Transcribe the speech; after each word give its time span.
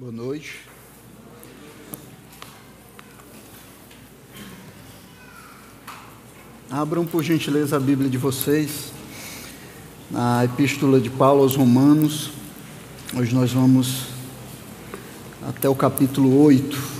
Boa 0.00 0.12
noite. 0.12 0.56
Abram, 6.70 7.04
por 7.04 7.22
gentileza, 7.22 7.76
a 7.76 7.78
Bíblia 7.78 8.08
de 8.08 8.16
vocês, 8.16 8.94
na 10.10 10.42
Epístola 10.42 10.98
de 10.98 11.10
Paulo 11.10 11.42
aos 11.42 11.54
Romanos. 11.54 12.30
Hoje 13.14 13.34
nós 13.34 13.52
vamos 13.52 14.06
até 15.46 15.68
o 15.68 15.74
capítulo 15.74 16.44
8. 16.44 16.99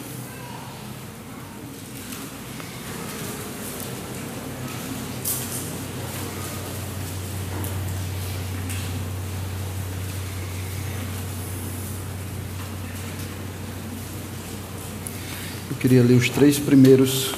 Queria 15.81 16.03
ler 16.03 16.15
os 16.15 16.29
três 16.29 16.59
primeiros 16.59 17.33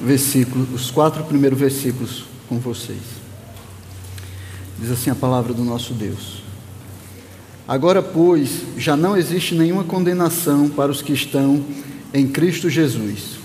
versículos, 0.00 0.66
os 0.74 0.90
quatro 0.90 1.22
primeiros 1.22 1.56
versículos 1.56 2.24
com 2.48 2.58
vocês. 2.58 2.98
Diz 4.76 4.90
assim 4.90 5.08
a 5.08 5.14
palavra 5.14 5.54
do 5.54 5.62
nosso 5.62 5.94
Deus. 5.94 6.42
Agora, 7.68 8.02
pois, 8.02 8.62
já 8.76 8.96
não 8.96 9.16
existe 9.16 9.54
nenhuma 9.54 9.84
condenação 9.84 10.68
para 10.68 10.90
os 10.90 11.00
que 11.00 11.12
estão 11.12 11.64
em 12.12 12.26
Cristo 12.26 12.68
Jesus, 12.68 13.38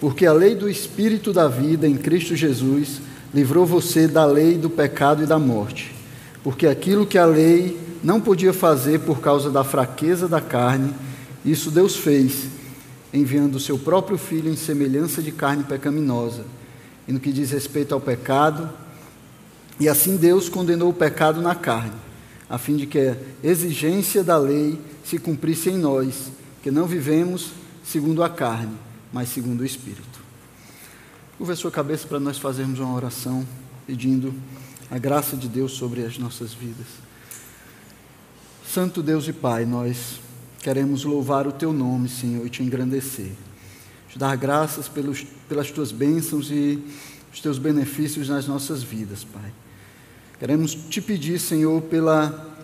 porque 0.00 0.24
a 0.24 0.32
lei 0.32 0.54
do 0.54 0.70
Espírito 0.70 1.32
da 1.32 1.48
vida 1.48 1.88
em 1.88 1.96
Cristo 1.96 2.36
Jesus 2.36 3.00
livrou 3.34 3.66
você 3.66 4.06
da 4.06 4.24
lei 4.24 4.56
do 4.56 4.70
pecado 4.70 5.24
e 5.24 5.26
da 5.26 5.40
morte, 5.40 5.92
porque 6.44 6.68
aquilo 6.68 7.04
que 7.04 7.18
a 7.18 7.26
lei 7.26 7.76
não 8.00 8.20
podia 8.20 8.52
fazer 8.52 9.00
por 9.00 9.20
causa 9.20 9.50
da 9.50 9.64
fraqueza 9.64 10.28
da 10.28 10.40
carne, 10.40 10.94
isso 11.44 11.68
Deus 11.68 11.96
fez 11.96 12.61
enviando 13.12 13.56
o 13.56 13.60
seu 13.60 13.78
próprio 13.78 14.16
filho 14.16 14.50
em 14.50 14.56
semelhança 14.56 15.22
de 15.22 15.30
carne 15.30 15.64
pecaminosa. 15.64 16.44
E 17.06 17.12
no 17.12 17.20
que 17.20 17.32
diz 17.32 17.50
respeito 17.50 17.92
ao 17.94 18.00
pecado, 18.00 18.70
e 19.78 19.88
assim 19.88 20.16
Deus 20.16 20.48
condenou 20.48 20.90
o 20.90 20.94
pecado 20.94 21.42
na 21.42 21.54
carne, 21.54 21.92
a 22.48 22.58
fim 22.58 22.76
de 22.76 22.86
que 22.86 22.98
a 22.98 23.16
exigência 23.42 24.22
da 24.22 24.36
lei 24.38 24.78
se 25.04 25.18
cumprisse 25.18 25.70
em 25.70 25.78
nós, 25.78 26.30
que 26.62 26.70
não 26.70 26.86
vivemos 26.86 27.52
segundo 27.84 28.22
a 28.22 28.30
carne, 28.30 28.76
mas 29.12 29.28
segundo 29.28 29.60
o 29.60 29.66
Espírito. 29.66 30.20
Curva 31.36 31.54
a 31.54 31.56
sua 31.56 31.70
cabeça 31.70 32.06
para 32.06 32.20
nós 32.20 32.38
fazermos 32.38 32.78
uma 32.78 32.94
oração 32.94 33.46
pedindo 33.86 34.32
a 34.90 34.98
graça 34.98 35.36
de 35.36 35.48
Deus 35.48 35.72
sobre 35.72 36.04
as 36.04 36.18
nossas 36.18 36.54
vidas. 36.54 36.86
Santo 38.66 39.02
Deus 39.02 39.26
e 39.26 39.32
Pai, 39.32 39.66
nós 39.66 40.20
Queremos 40.62 41.02
louvar 41.02 41.44
o 41.48 41.50
teu 41.50 41.72
nome, 41.72 42.08
Senhor, 42.08 42.46
e 42.46 42.48
te 42.48 42.62
engrandecer. 42.62 43.32
Te 44.08 44.16
dar 44.16 44.36
graças 44.36 44.86
pelos, 44.86 45.24
pelas 45.48 45.72
tuas 45.72 45.90
bênçãos 45.90 46.52
e 46.52 46.78
os 47.32 47.40
teus 47.40 47.58
benefícios 47.58 48.28
nas 48.28 48.46
nossas 48.46 48.80
vidas, 48.80 49.24
Pai. 49.24 49.52
Queremos 50.38 50.72
te 50.72 51.02
pedir, 51.02 51.40
Senhor, 51.40 51.82
pela, 51.82 52.56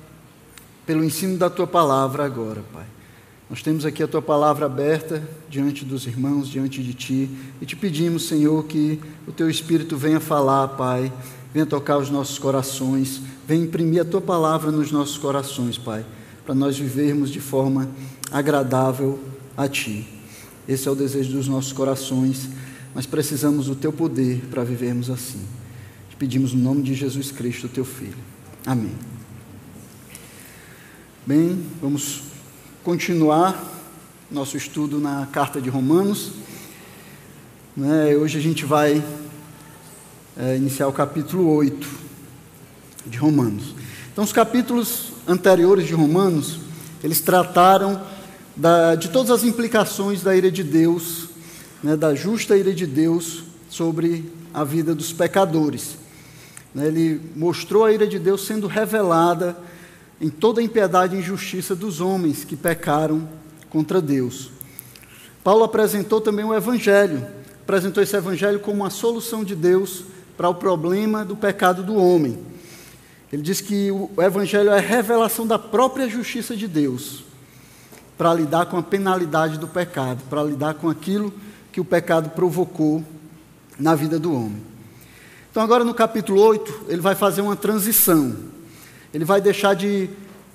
pelo 0.86 1.02
ensino 1.02 1.36
da 1.36 1.50
tua 1.50 1.66
palavra 1.66 2.24
agora, 2.24 2.62
Pai. 2.72 2.86
Nós 3.50 3.62
temos 3.62 3.84
aqui 3.84 4.00
a 4.00 4.06
tua 4.06 4.22
palavra 4.22 4.66
aberta 4.66 5.28
diante 5.48 5.84
dos 5.84 6.06
irmãos, 6.06 6.48
diante 6.48 6.80
de 6.84 6.94
ti, 6.94 7.28
e 7.60 7.66
te 7.66 7.74
pedimos, 7.74 8.28
Senhor, 8.28 8.64
que 8.66 9.00
o 9.26 9.32
teu 9.32 9.50
Espírito 9.50 9.96
venha 9.96 10.20
falar, 10.20 10.68
Pai, 10.68 11.12
venha 11.52 11.66
tocar 11.66 11.98
os 11.98 12.10
nossos 12.10 12.38
corações, 12.38 13.20
venha 13.44 13.64
imprimir 13.64 14.02
a 14.02 14.04
tua 14.04 14.20
palavra 14.20 14.70
nos 14.70 14.92
nossos 14.92 15.18
corações, 15.18 15.76
Pai 15.76 16.06
para 16.48 16.54
nós 16.54 16.78
vivermos 16.78 17.28
de 17.28 17.40
forma 17.40 17.90
agradável 18.32 19.22
a 19.54 19.68
Ti. 19.68 20.08
Esse 20.66 20.88
é 20.88 20.90
o 20.90 20.94
desejo 20.94 21.32
dos 21.32 21.46
nossos 21.46 21.74
corações, 21.74 22.48
mas 22.94 23.04
precisamos 23.04 23.66
do 23.66 23.74
Teu 23.74 23.92
poder 23.92 24.40
para 24.50 24.64
vivermos 24.64 25.10
assim. 25.10 25.42
Te 26.08 26.16
pedimos 26.16 26.54
no 26.54 26.62
nome 26.62 26.80
de 26.80 26.94
Jesus 26.94 27.30
Cristo, 27.30 27.68
Teu 27.68 27.84
Filho. 27.84 28.16
Amém. 28.64 28.94
Bem, 31.26 31.62
vamos 31.82 32.22
continuar 32.82 33.62
nosso 34.30 34.56
estudo 34.56 34.98
na 34.98 35.28
carta 35.30 35.60
de 35.60 35.68
Romanos. 35.68 36.32
Né, 37.76 38.16
hoje 38.16 38.38
a 38.38 38.40
gente 38.40 38.64
vai 38.64 39.04
é, 40.34 40.56
iniciar 40.56 40.88
o 40.88 40.94
capítulo 40.94 41.46
8 41.56 41.86
de 43.04 43.18
Romanos. 43.18 43.74
Então, 44.10 44.24
os 44.24 44.32
capítulos 44.32 45.17
anteriores 45.28 45.86
de 45.86 45.92
Romanos, 45.92 46.58
eles 47.04 47.20
trataram 47.20 48.00
da, 48.56 48.94
de 48.94 49.10
todas 49.10 49.30
as 49.30 49.44
implicações 49.44 50.22
da 50.22 50.34
ira 50.34 50.50
de 50.50 50.64
Deus, 50.64 51.28
né, 51.82 51.96
da 51.96 52.14
justa 52.14 52.56
ira 52.56 52.72
de 52.72 52.86
Deus 52.86 53.44
sobre 53.68 54.32
a 54.52 54.64
vida 54.64 54.94
dos 54.94 55.12
pecadores. 55.12 55.98
Né, 56.74 56.86
ele 56.86 57.20
mostrou 57.36 57.84
a 57.84 57.92
ira 57.92 58.06
de 58.06 58.18
Deus 58.18 58.46
sendo 58.46 58.66
revelada 58.66 59.56
em 60.20 60.30
toda 60.30 60.60
a 60.60 60.64
impiedade 60.64 61.14
e 61.14 61.20
injustiça 61.20 61.76
dos 61.76 62.00
homens 62.00 62.42
que 62.42 62.56
pecaram 62.56 63.28
contra 63.70 64.00
Deus. 64.00 64.50
Paulo 65.44 65.62
apresentou 65.62 66.20
também 66.20 66.44
o 66.44 66.54
Evangelho, 66.54 67.24
apresentou 67.62 68.02
esse 68.02 68.16
Evangelho 68.16 68.58
como 68.58 68.78
uma 68.78 68.90
solução 68.90 69.44
de 69.44 69.54
Deus 69.54 70.04
para 70.36 70.48
o 70.48 70.54
problema 70.54 71.24
do 71.24 71.36
pecado 71.36 71.82
do 71.82 71.94
homem. 71.94 72.38
Ele 73.32 73.42
diz 73.42 73.60
que 73.60 73.90
o 73.90 74.10
Evangelho 74.18 74.70
é 74.70 74.78
a 74.78 74.80
revelação 74.80 75.46
da 75.46 75.58
própria 75.58 76.08
justiça 76.08 76.56
de 76.56 76.66
Deus 76.66 77.24
para 78.16 78.34
lidar 78.34 78.66
com 78.66 78.76
a 78.76 78.82
penalidade 78.82 79.58
do 79.58 79.68
pecado, 79.68 80.22
para 80.28 80.42
lidar 80.42 80.74
com 80.74 80.88
aquilo 80.88 81.32
que 81.70 81.80
o 81.80 81.84
pecado 81.84 82.30
provocou 82.30 83.04
na 83.78 83.94
vida 83.94 84.18
do 84.18 84.34
homem. 84.34 84.60
Então, 85.50 85.62
agora 85.62 85.84
no 85.84 85.94
capítulo 85.94 86.40
8, 86.40 86.86
ele 86.88 87.00
vai 87.00 87.14
fazer 87.14 87.40
uma 87.40 87.54
transição. 87.54 88.34
Ele 89.14 89.24
vai 89.24 89.40
deixar 89.40 89.74
de 89.74 90.10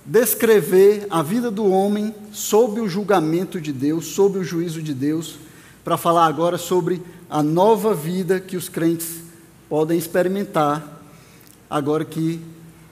descrever 0.05 1.07
a 1.09 1.21
vida 1.21 1.49
do 1.49 1.65
homem 1.65 2.13
sob 2.31 2.81
o 2.81 2.89
julgamento 2.89 3.61
de 3.61 3.71
Deus, 3.71 4.07
sob 4.07 4.39
o 4.39 4.43
juízo 4.43 4.81
de 4.81 4.93
Deus, 4.93 5.37
para 5.83 5.95
falar 5.95 6.25
agora 6.25 6.57
sobre 6.57 7.01
a 7.29 7.41
nova 7.41 7.93
vida 7.93 8.39
que 8.39 8.57
os 8.57 8.67
crentes 8.67 9.21
podem 9.69 9.97
experimentar, 9.97 11.01
agora 11.69 12.03
que 12.03 12.41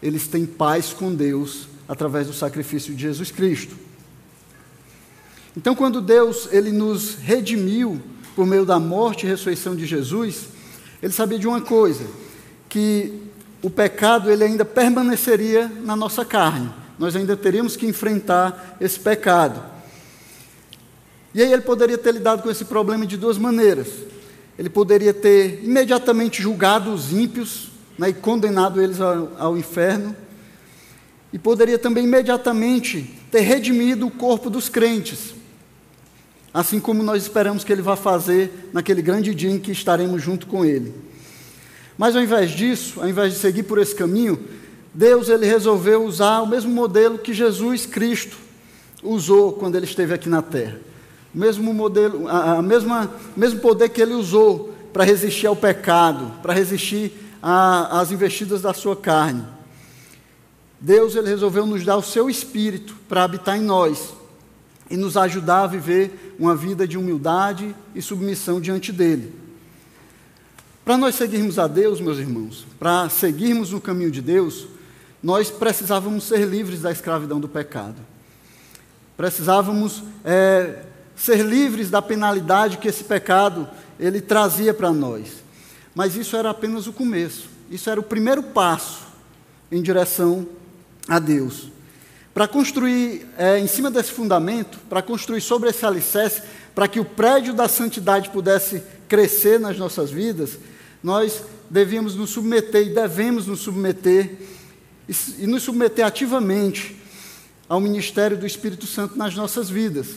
eles 0.02 0.28
têm 0.28 0.46
paz 0.46 0.94
com 0.94 1.14
Deus 1.14 1.68
através 1.88 2.28
do 2.28 2.34
sacrifício 2.34 2.94
de 2.94 3.02
Jesus 3.02 3.32
Cristo. 3.32 3.76
Então, 5.56 5.76
quando 5.76 6.02
Deus 6.02 6.48
ele 6.52 6.72
nos 6.72 7.16
redimiu 7.16 8.02
por 8.36 8.46
meio 8.46 8.66
da 8.66 8.80
morte 8.80 9.26
e 9.26 9.30
ressurreição 9.30 9.76
de 9.76 9.86
Jesus, 9.86 10.46
ele 11.04 11.12
sabia 11.12 11.38
de 11.38 11.48
uma 11.48 11.60
coisa, 11.60 12.06
que 12.70 13.22
o 13.62 13.70
pecado 13.70 14.32
ele 14.32 14.44
ainda 14.44 14.64
permaneceria 14.64 15.70
na 15.84 15.96
nossa 15.96 16.24
carne. 16.24 16.72
Nós 16.98 17.16
ainda 17.16 17.36
teríamos 17.36 17.76
que 17.76 17.86
enfrentar 17.86 18.78
esse 18.80 19.00
pecado. 19.00 19.62
E 21.34 21.42
aí 21.42 21.52
ele 21.52 21.62
poderia 21.62 21.98
ter 21.98 22.14
lidado 22.14 22.42
com 22.42 22.50
esse 22.50 22.66
problema 22.66 23.06
de 23.06 23.18
duas 23.18 23.38
maneiras. 23.38 23.88
Ele 24.58 24.70
poderia 24.70 25.14
ter 25.14 25.64
imediatamente 25.64 26.42
julgado 26.42 26.94
os 26.94 27.12
ímpios 27.12 27.71
né, 28.02 28.10
e 28.10 28.14
condenado 28.14 28.82
eles 28.82 29.00
ao, 29.00 29.32
ao 29.38 29.56
inferno, 29.56 30.16
e 31.32 31.38
poderia 31.38 31.78
também 31.78 32.06
imediatamente 32.06 33.08
ter 33.30 33.42
redimido 33.42 34.08
o 34.08 34.12
corpo 34.12 34.50
dos 34.50 34.68
crentes, 34.68 35.36
assim 36.52 36.80
como 36.80 37.04
nós 37.04 37.22
esperamos 37.22 37.64
que 37.64 37.72
ele 37.72 37.84
vá 37.84 37.96
fazer 37.96 38.72
naquele 38.74 39.04
grande 39.04 39.36
dia 39.36 39.52
em 39.52 39.60
que 39.60 39.72
estaremos 39.72 40.20
junto 40.20 40.48
com 40.48 40.66
ele. 40.66 40.92
Mas 41.96 42.16
ao 42.16 42.24
invés 42.24 42.50
disso, 42.50 43.00
ao 43.00 43.08
invés 43.08 43.34
de 43.34 43.40
seguir 43.40 43.64
por 43.64 43.78
esse 43.78 43.94
caminho, 43.94 44.40
Deus 44.92 45.30
ele 45.30 45.46
resolveu 45.46 46.04
usar 46.04 46.42
o 46.42 46.48
mesmo 46.48 46.74
modelo 46.74 47.20
que 47.20 47.36
Jesus 47.36 47.86
Cristo 47.86 48.36
usou 49.04 49.54
quando 49.54 49.76
ele 49.76 49.86
esteve 49.86 50.12
aqui 50.12 50.28
na 50.28 50.42
terra. 50.42 50.80
O 51.36 51.38
mesmo 51.38 51.72
modelo, 51.72 52.28
a, 52.28 52.58
a 52.58 52.62
mesma, 52.64 53.14
mesmo 53.38 53.60
poder 53.60 53.90
que 53.90 54.02
ele 54.02 54.16
usou 54.16 54.74
para 54.92 55.04
resistir 55.04 55.46
ao 55.46 55.56
pecado, 55.56 56.32
para 56.42 56.52
resistir 56.52 57.30
às 57.42 58.12
investidas 58.12 58.62
da 58.62 58.74
sua 58.74 58.96
carne. 58.96 59.46
Deus 60.80 61.16
ele 61.16 61.30
resolveu 61.30 61.66
nos 61.66 61.86
dar 61.86 61.98
o 61.98 62.04
seu 62.04 62.30
espírito 62.30 62.96
para 63.08 63.24
habitar 63.24 63.58
em 63.58 63.62
nós 63.62 64.14
e 64.90 64.98
nos 64.98 65.16
ajudar 65.16 65.64
a 65.64 65.68
viver 65.68 66.36
uma 66.38 66.56
vida 66.56 66.88
de 66.88 66.98
humildade 66.98 67.76
e 67.96 68.02
submissão 68.02 68.60
diante 68.60 68.92
dele. 68.92 69.34
Para 70.84 70.98
nós 70.98 71.16
seguirmos 71.16 71.60
a 71.60 71.68
Deus, 71.68 72.02
meus 72.02 72.18
irmãos, 72.18 72.66
para 72.80 73.08
seguirmos 73.10 73.72
no 73.72 73.80
caminho 73.80 74.12
de 74.12 74.22
Deus, 74.22 74.68
nós 75.22 75.52
precisávamos 75.52 76.24
ser 76.24 76.46
livres 76.48 76.82
da 76.82 76.92
escravidão 76.92 77.40
do 77.40 77.48
pecado. 77.48 77.98
Precisávamos 79.16 80.04
é, 80.26 80.84
ser 81.16 81.46
livres 81.46 81.92
da 81.92 82.02
penalidade 82.02 82.78
que 82.78 82.88
esse 82.88 83.04
pecado 83.04 83.70
ele 84.00 84.20
trazia 84.20 84.74
para 84.74 84.92
nós. 84.92 85.44
Mas 85.94 86.16
isso 86.16 86.36
era 86.36 86.50
apenas 86.50 86.88
o 86.88 86.94
começo. 86.94 87.50
Isso 87.70 87.90
era 87.90 88.00
o 88.00 88.04
primeiro 88.04 88.44
passo 88.44 89.04
em 89.72 89.82
direção 89.82 90.48
a 91.08 91.20
Deus. 91.20 91.72
Para 92.34 92.48
construir 92.48 93.28
é, 93.38 93.60
em 93.60 93.68
cima 93.68 93.92
desse 93.92 94.12
fundamento, 94.12 94.78
para 94.90 95.02
construir 95.02 95.42
sobre 95.42 95.70
esse 95.70 95.86
alicerce, 95.86 96.44
para 96.74 96.88
que 96.88 97.00
o 97.00 97.06
prédio 97.06 97.54
da 97.54 97.68
santidade 97.68 98.30
pudesse 98.30 98.82
crescer 99.08 99.60
nas 99.60 99.78
nossas 99.78 100.10
vidas, 100.10 100.58
nós 101.04 101.44
devíamos 101.70 102.16
nos 102.16 102.30
submeter 102.30 102.88
e 102.88 102.94
devemos 102.94 103.48
nos 103.48 103.60
submeter 103.60 104.38
e, 105.08 105.44
e 105.44 105.48
nos 105.48 105.64
submeter 105.64 106.06
ativamente 106.06 106.96
ao 107.68 107.80
ministério 107.80 108.38
do 108.38 108.46
Espírito 108.46 108.86
Santo 108.86 109.18
nas 109.18 109.36
nossas 109.36 109.70
vidas. 109.70 110.08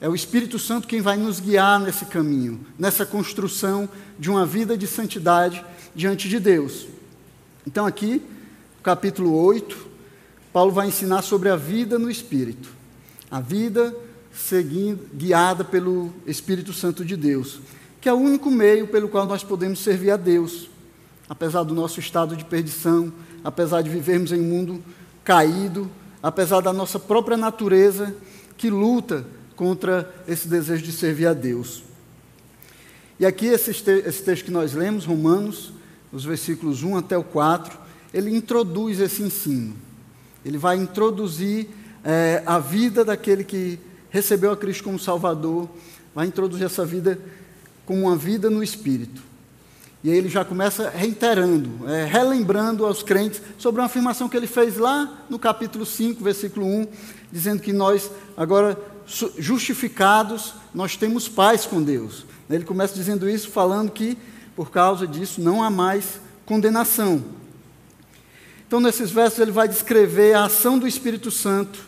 É 0.00 0.08
o 0.08 0.14
Espírito 0.14 0.58
Santo 0.58 0.88
quem 0.88 1.02
vai 1.02 1.18
nos 1.18 1.40
guiar 1.40 1.78
nesse 1.78 2.06
caminho, 2.06 2.64
nessa 2.78 3.04
construção 3.04 3.86
de 4.18 4.30
uma 4.30 4.46
vida 4.46 4.76
de 4.76 4.86
santidade 4.86 5.62
diante 5.94 6.26
de 6.26 6.40
Deus. 6.40 6.86
Então, 7.66 7.84
aqui, 7.84 8.22
capítulo 8.82 9.36
8, 9.36 9.76
Paulo 10.54 10.72
vai 10.72 10.88
ensinar 10.88 11.20
sobre 11.20 11.50
a 11.50 11.56
vida 11.56 11.98
no 11.98 12.10
Espírito, 12.10 12.70
a 13.30 13.42
vida 13.42 13.94
seguindo, 14.32 15.06
guiada 15.12 15.64
pelo 15.64 16.10
Espírito 16.26 16.72
Santo 16.72 17.04
de 17.04 17.14
Deus, 17.14 17.60
que 18.00 18.08
é 18.08 18.12
o 18.12 18.16
único 18.16 18.50
meio 18.50 18.86
pelo 18.86 19.06
qual 19.06 19.26
nós 19.26 19.44
podemos 19.44 19.80
servir 19.80 20.12
a 20.12 20.16
Deus, 20.16 20.70
apesar 21.28 21.62
do 21.62 21.74
nosso 21.74 22.00
estado 22.00 22.34
de 22.34 22.44
perdição, 22.46 23.12
apesar 23.44 23.82
de 23.82 23.90
vivermos 23.90 24.32
em 24.32 24.40
um 24.40 24.44
mundo 24.44 24.82
caído, 25.22 25.90
apesar 26.22 26.62
da 26.62 26.72
nossa 26.72 26.98
própria 26.98 27.36
natureza 27.36 28.16
que 28.56 28.70
luta 28.70 29.26
contra 29.60 30.10
esse 30.26 30.48
desejo 30.48 30.82
de 30.82 30.90
servir 30.90 31.26
a 31.26 31.34
Deus. 31.34 31.82
E 33.18 33.26
aqui, 33.26 33.44
esse, 33.44 33.70
esse 33.70 34.22
texto 34.22 34.46
que 34.46 34.50
nós 34.50 34.72
lemos, 34.72 35.04
Romanos, 35.04 35.70
os 36.10 36.24
versículos 36.24 36.82
1 36.82 36.96
até 36.96 37.18
o 37.18 37.22
4, 37.22 37.78
ele 38.14 38.34
introduz 38.34 38.98
esse 39.00 39.22
ensino. 39.22 39.76
Ele 40.46 40.56
vai 40.56 40.78
introduzir 40.78 41.68
é, 42.02 42.42
a 42.46 42.58
vida 42.58 43.04
daquele 43.04 43.44
que 43.44 43.78
recebeu 44.08 44.50
a 44.50 44.56
Cristo 44.56 44.84
como 44.84 44.98
Salvador, 44.98 45.68
vai 46.14 46.26
introduzir 46.26 46.64
essa 46.64 46.86
vida 46.86 47.18
como 47.84 48.06
uma 48.06 48.16
vida 48.16 48.48
no 48.48 48.62
Espírito. 48.62 49.20
E 50.02 50.10
aí 50.10 50.16
ele 50.16 50.30
já 50.30 50.42
começa 50.42 50.88
reiterando, 50.88 51.86
é, 51.86 52.06
relembrando 52.06 52.86
aos 52.86 53.02
crentes 53.02 53.42
sobre 53.58 53.82
uma 53.82 53.86
afirmação 53.88 54.26
que 54.26 54.38
ele 54.38 54.46
fez 54.46 54.78
lá 54.78 55.26
no 55.28 55.38
capítulo 55.38 55.84
5, 55.84 56.24
versículo 56.24 56.64
1, 56.64 56.86
dizendo 57.30 57.60
que 57.60 57.74
nós, 57.74 58.10
agora 58.34 58.78
justificados, 59.38 60.54
nós 60.74 60.96
temos 60.96 61.28
paz 61.28 61.66
com 61.66 61.82
Deus. 61.82 62.24
Ele 62.48 62.64
começa 62.64 62.94
dizendo 62.94 63.28
isso, 63.28 63.50
falando 63.50 63.90
que 63.90 64.16
por 64.56 64.70
causa 64.70 65.06
disso 65.06 65.40
não 65.40 65.62
há 65.62 65.70
mais 65.70 66.20
condenação. 66.44 67.22
Então, 68.66 68.80
nesses 68.80 69.10
versos, 69.10 69.38
ele 69.38 69.50
vai 69.50 69.66
descrever 69.66 70.34
a 70.34 70.44
ação 70.44 70.78
do 70.78 70.86
Espírito 70.86 71.30
Santo 71.30 71.80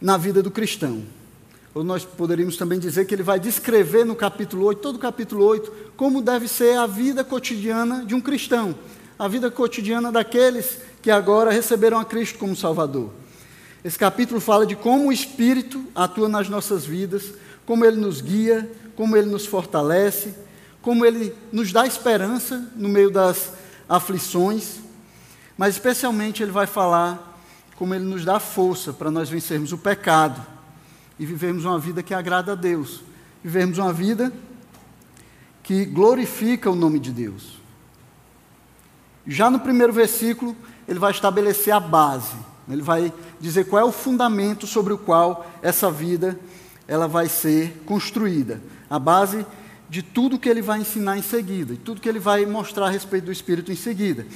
na 0.00 0.16
vida 0.16 0.42
do 0.42 0.50
cristão. 0.50 1.02
Ou 1.74 1.84
nós 1.84 2.04
poderíamos 2.04 2.56
também 2.56 2.78
dizer 2.78 3.06
que 3.06 3.14
ele 3.14 3.22
vai 3.22 3.38
descrever 3.38 4.04
no 4.04 4.14
capítulo 4.14 4.64
8, 4.66 4.80
todo 4.80 4.96
o 4.96 4.98
capítulo 4.98 5.44
8, 5.44 5.72
como 5.96 6.22
deve 6.22 6.48
ser 6.48 6.78
a 6.78 6.86
vida 6.86 7.22
cotidiana 7.22 8.04
de 8.04 8.14
um 8.14 8.20
cristão, 8.20 8.74
a 9.18 9.28
vida 9.28 9.50
cotidiana 9.50 10.10
daqueles 10.10 10.78
que 11.02 11.10
agora 11.10 11.50
receberam 11.50 11.98
a 11.98 12.04
Cristo 12.04 12.38
como 12.38 12.56
Salvador. 12.56 13.10
Esse 13.84 13.98
capítulo 13.98 14.40
fala 14.40 14.66
de 14.66 14.74
como 14.74 15.08
o 15.08 15.12
Espírito 15.12 15.84
atua 15.94 16.28
nas 16.28 16.48
nossas 16.48 16.84
vidas, 16.84 17.34
como 17.64 17.84
ele 17.84 17.96
nos 17.96 18.20
guia, 18.20 18.70
como 18.96 19.16
ele 19.16 19.28
nos 19.28 19.46
fortalece, 19.46 20.34
como 20.82 21.04
ele 21.04 21.34
nos 21.52 21.72
dá 21.72 21.86
esperança 21.86 22.70
no 22.76 22.88
meio 22.88 23.10
das 23.10 23.52
aflições. 23.88 24.80
Mas 25.56 25.74
especialmente 25.74 26.42
ele 26.42 26.52
vai 26.52 26.66
falar 26.66 27.38
como 27.76 27.94
ele 27.94 28.04
nos 28.04 28.24
dá 28.24 28.40
força 28.40 28.92
para 28.92 29.10
nós 29.10 29.28
vencermos 29.28 29.72
o 29.72 29.78
pecado 29.78 30.44
e 31.18 31.26
vivermos 31.26 31.64
uma 31.64 31.78
vida 31.78 32.02
que 32.02 32.14
agrada 32.14 32.52
a 32.52 32.54
Deus, 32.54 33.02
vivermos 33.42 33.78
uma 33.78 33.92
vida 33.92 34.32
que 35.62 35.84
glorifica 35.84 36.70
o 36.70 36.76
nome 36.76 36.98
de 36.98 37.10
Deus. 37.10 37.60
Já 39.26 39.50
no 39.50 39.58
primeiro 39.58 39.92
versículo, 39.92 40.56
ele 40.86 40.98
vai 40.98 41.10
estabelecer 41.10 41.74
a 41.74 41.80
base. 41.80 42.36
Ele 42.68 42.82
vai 42.82 43.12
dizer 43.40 43.64
qual 43.64 43.82
é 43.82 43.84
o 43.84 43.92
fundamento 43.92 44.66
sobre 44.66 44.92
o 44.92 44.98
qual 44.98 45.46
essa 45.62 45.90
vida 45.90 46.38
ela 46.88 47.06
vai 47.06 47.28
ser 47.28 47.82
construída. 47.86 48.60
A 48.88 48.98
base 48.98 49.46
de 49.88 50.02
tudo 50.02 50.38
que 50.38 50.48
ele 50.48 50.62
vai 50.62 50.80
ensinar 50.80 51.16
em 51.16 51.22
seguida, 51.22 51.74
de 51.74 51.80
tudo 51.80 52.00
que 52.00 52.08
ele 52.08 52.18
vai 52.18 52.44
mostrar 52.44 52.86
a 52.86 52.90
respeito 52.90 53.26
do 53.26 53.32
Espírito 53.32 53.70
em 53.70 53.76
seguida. 53.76 54.26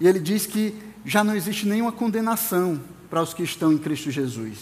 E 0.00 0.06
ele 0.06 0.18
diz 0.18 0.46
que 0.46 0.74
já 1.04 1.22
não 1.22 1.34
existe 1.34 1.66
nenhuma 1.66 1.92
condenação 1.92 2.80
para 3.08 3.22
os 3.22 3.32
que 3.32 3.42
estão 3.42 3.72
em 3.72 3.78
Cristo 3.78 4.10
Jesus. 4.10 4.58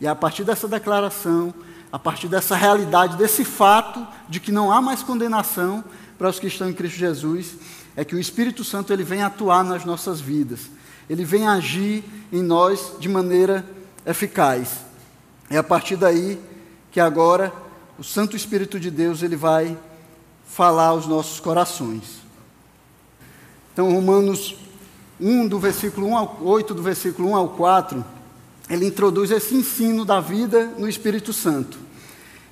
E 0.00 0.06
a 0.06 0.14
partir 0.14 0.44
dessa 0.44 0.66
declaração, 0.66 1.54
a 1.92 1.98
partir 1.98 2.28
dessa 2.28 2.56
realidade, 2.56 3.16
desse 3.16 3.44
fato 3.44 4.06
de 4.28 4.40
que 4.40 4.50
não 4.50 4.72
há 4.72 4.82
mais 4.82 5.02
condenação 5.02 5.84
para 6.18 6.28
os 6.28 6.38
que 6.38 6.46
estão 6.46 6.68
em 6.68 6.74
Cristo 6.74 6.98
Jesus, 6.98 7.54
é 7.96 8.04
que 8.04 8.14
o 8.14 8.18
Espírito 8.18 8.64
Santo 8.64 8.92
ele 8.92 9.04
vem 9.04 9.22
atuar 9.22 9.62
nas 9.62 9.84
nossas 9.84 10.20
vidas. 10.20 10.68
Ele 11.08 11.24
vem 11.24 11.46
agir 11.46 12.04
em 12.32 12.42
nós 12.42 12.92
de 12.98 13.08
maneira 13.08 13.64
eficaz. 14.06 14.84
É 15.50 15.56
a 15.56 15.62
partir 15.62 15.96
daí 15.96 16.40
que 16.90 17.00
agora 17.00 17.52
o 17.98 18.04
Santo 18.04 18.36
Espírito 18.36 18.80
de 18.80 18.90
Deus 18.90 19.22
ele 19.22 19.36
vai 19.36 19.76
falar 20.46 20.86
aos 20.86 21.06
nossos 21.06 21.40
corações. 21.40 22.22
Então, 23.72 23.92
Romanos 23.92 24.56
1, 25.20 25.48
do 25.48 25.58
versículo 25.58 26.08
1 26.08 26.16
ao 26.16 26.38
8, 26.42 26.74
do 26.74 26.82
versículo 26.82 27.30
1 27.30 27.36
ao 27.36 27.48
4, 27.50 28.04
ele 28.70 28.86
introduz 28.86 29.30
esse 29.30 29.54
ensino 29.54 30.04
da 30.04 30.20
vida 30.20 30.66
no 30.78 30.88
Espírito 30.88 31.32
Santo. 31.32 31.78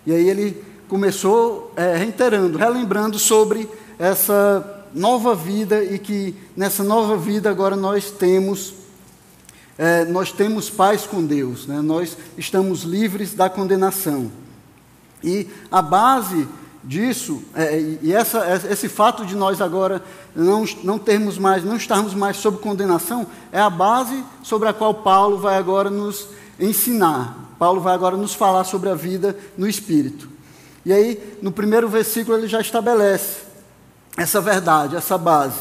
E 0.04 0.12
aí 0.12 0.28
ele 0.28 0.62
começou 0.88 1.72
é, 1.76 1.96
reiterando, 1.96 2.58
relembrando 2.58 3.18
sobre 3.18 3.68
essa 3.98 4.81
nova 4.94 5.34
vida 5.34 5.82
e 5.82 5.98
que 5.98 6.34
nessa 6.56 6.82
nova 6.82 7.16
vida 7.16 7.50
agora 7.50 7.76
nós 7.76 8.10
temos 8.10 8.74
é, 9.78 10.04
nós 10.04 10.30
temos 10.30 10.68
paz 10.68 11.06
com 11.06 11.24
Deus, 11.24 11.66
né? 11.66 11.80
nós 11.80 12.16
estamos 12.36 12.82
livres 12.82 13.34
da 13.34 13.48
condenação. 13.48 14.30
E 15.24 15.48
a 15.70 15.80
base 15.80 16.46
disso, 16.84 17.42
é, 17.54 17.80
e 18.02 18.12
essa, 18.12 18.62
esse 18.70 18.88
fato 18.88 19.24
de 19.24 19.34
nós 19.34 19.60
agora 19.60 20.02
não, 20.36 20.64
não 20.84 20.98
termos 20.98 21.38
mais, 21.38 21.64
não 21.64 21.76
estarmos 21.76 22.12
mais 22.12 22.36
sob 22.36 22.58
condenação, 22.58 23.26
é 23.50 23.60
a 23.60 23.70
base 23.70 24.22
sobre 24.42 24.68
a 24.68 24.72
qual 24.72 24.94
Paulo 24.94 25.38
vai 25.38 25.56
agora 25.56 25.88
nos 25.88 26.28
ensinar. 26.60 27.54
Paulo 27.58 27.80
vai 27.80 27.94
agora 27.94 28.16
nos 28.16 28.34
falar 28.34 28.64
sobre 28.64 28.90
a 28.90 28.94
vida 28.94 29.36
no 29.56 29.66
Espírito. 29.66 30.28
E 30.84 30.92
aí, 30.92 31.38
no 31.40 31.50
primeiro 31.50 31.88
versículo, 31.88 32.36
ele 32.36 32.48
já 32.48 32.60
estabelece 32.60 33.51
essa 34.16 34.40
verdade, 34.40 34.96
essa 34.96 35.16
base. 35.16 35.58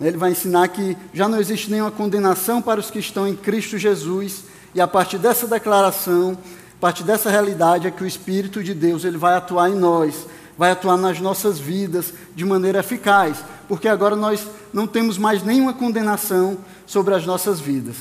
Ele 0.00 0.16
vai 0.16 0.32
ensinar 0.32 0.68
que 0.68 0.96
já 1.12 1.28
não 1.28 1.40
existe 1.40 1.70
nenhuma 1.70 1.90
condenação 1.90 2.60
para 2.60 2.80
os 2.80 2.90
que 2.90 2.98
estão 2.98 3.26
em 3.28 3.36
Cristo 3.36 3.78
Jesus, 3.78 4.44
e 4.74 4.80
a 4.80 4.88
partir 4.88 5.18
dessa 5.18 5.46
declaração, 5.46 6.36
a 6.76 6.80
partir 6.80 7.04
dessa 7.04 7.30
realidade, 7.30 7.86
é 7.86 7.90
que 7.90 8.02
o 8.02 8.06
Espírito 8.06 8.62
de 8.62 8.74
Deus 8.74 9.04
ele 9.04 9.16
vai 9.16 9.34
atuar 9.34 9.70
em 9.70 9.76
nós, 9.76 10.26
vai 10.58 10.70
atuar 10.70 10.96
nas 10.96 11.20
nossas 11.20 11.58
vidas 11.58 12.12
de 12.34 12.44
maneira 12.44 12.80
eficaz, 12.80 13.38
porque 13.68 13.88
agora 13.88 14.16
nós 14.16 14.46
não 14.72 14.86
temos 14.86 15.16
mais 15.16 15.42
nenhuma 15.42 15.72
condenação 15.72 16.58
sobre 16.86 17.14
as 17.14 17.24
nossas 17.24 17.60
vidas. 17.60 17.96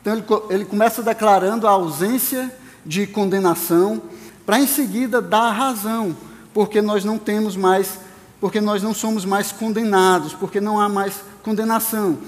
Então 0.00 0.14
ele, 0.14 0.24
ele 0.50 0.64
começa 0.64 1.02
declarando 1.02 1.66
a 1.66 1.70
ausência 1.70 2.52
de 2.84 3.06
condenação, 3.06 4.00
para 4.44 4.58
em 4.58 4.66
seguida 4.66 5.20
dar 5.20 5.42
a 5.42 5.52
razão, 5.52 6.16
porque 6.54 6.80
nós 6.80 7.04
não 7.04 7.18
temos 7.18 7.56
mais, 7.56 7.98
porque 8.40 8.60
nós 8.60 8.82
não 8.82 8.94
somos 8.94 9.24
mais 9.24 9.52
condenados, 9.52 10.32
porque 10.32 10.60
não 10.60 10.80
há 10.80 10.88
mais 10.88 11.14
condenação. 11.42 12.18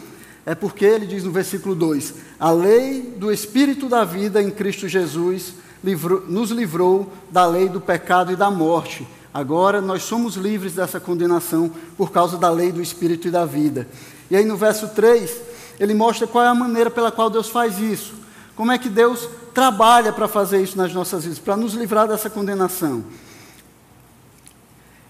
É 0.44 0.54
porque 0.54 0.84
ele 0.84 1.06
diz 1.06 1.24
no 1.24 1.30
versículo 1.30 1.74
2: 1.74 2.14
a 2.38 2.50
lei 2.50 3.02
do 3.16 3.32
Espírito 3.32 3.88
da 3.88 4.04
vida 4.04 4.42
em 4.42 4.50
Cristo 4.50 4.88
Jesus 4.88 5.54
livrou, 5.82 6.22
nos 6.28 6.50
livrou 6.50 7.12
da 7.30 7.46
lei 7.46 7.68
do 7.68 7.80
pecado 7.80 8.32
e 8.32 8.36
da 8.36 8.50
morte 8.50 9.06
Agora 9.32 9.80
nós 9.80 10.02
somos 10.02 10.34
livres 10.34 10.74
dessa 10.74 10.98
condenação 10.98 11.70
por 11.96 12.10
causa 12.10 12.36
da 12.36 12.50
lei 12.50 12.72
do 12.72 12.82
Espírito 12.82 13.28
e 13.28 13.30
da 13.30 13.44
vida. 13.44 13.86
E 14.28 14.36
aí 14.36 14.44
no 14.44 14.56
verso 14.56 14.88
3, 14.88 15.40
ele 15.78 15.94
mostra 15.94 16.26
qual 16.26 16.44
é 16.44 16.48
a 16.48 16.54
maneira 16.54 16.90
pela 16.90 17.12
qual 17.12 17.30
Deus 17.30 17.48
faz 17.48 17.78
isso. 17.78 18.14
Como 18.56 18.72
é 18.72 18.78
que 18.78 18.88
Deus 18.88 19.28
trabalha 19.54 20.12
para 20.12 20.26
fazer 20.26 20.60
isso 20.60 20.76
nas 20.76 20.92
nossas 20.92 21.22
vidas, 21.22 21.38
para 21.38 21.56
nos 21.56 21.74
livrar 21.74 22.08
dessa 22.08 22.28
condenação? 22.28 23.04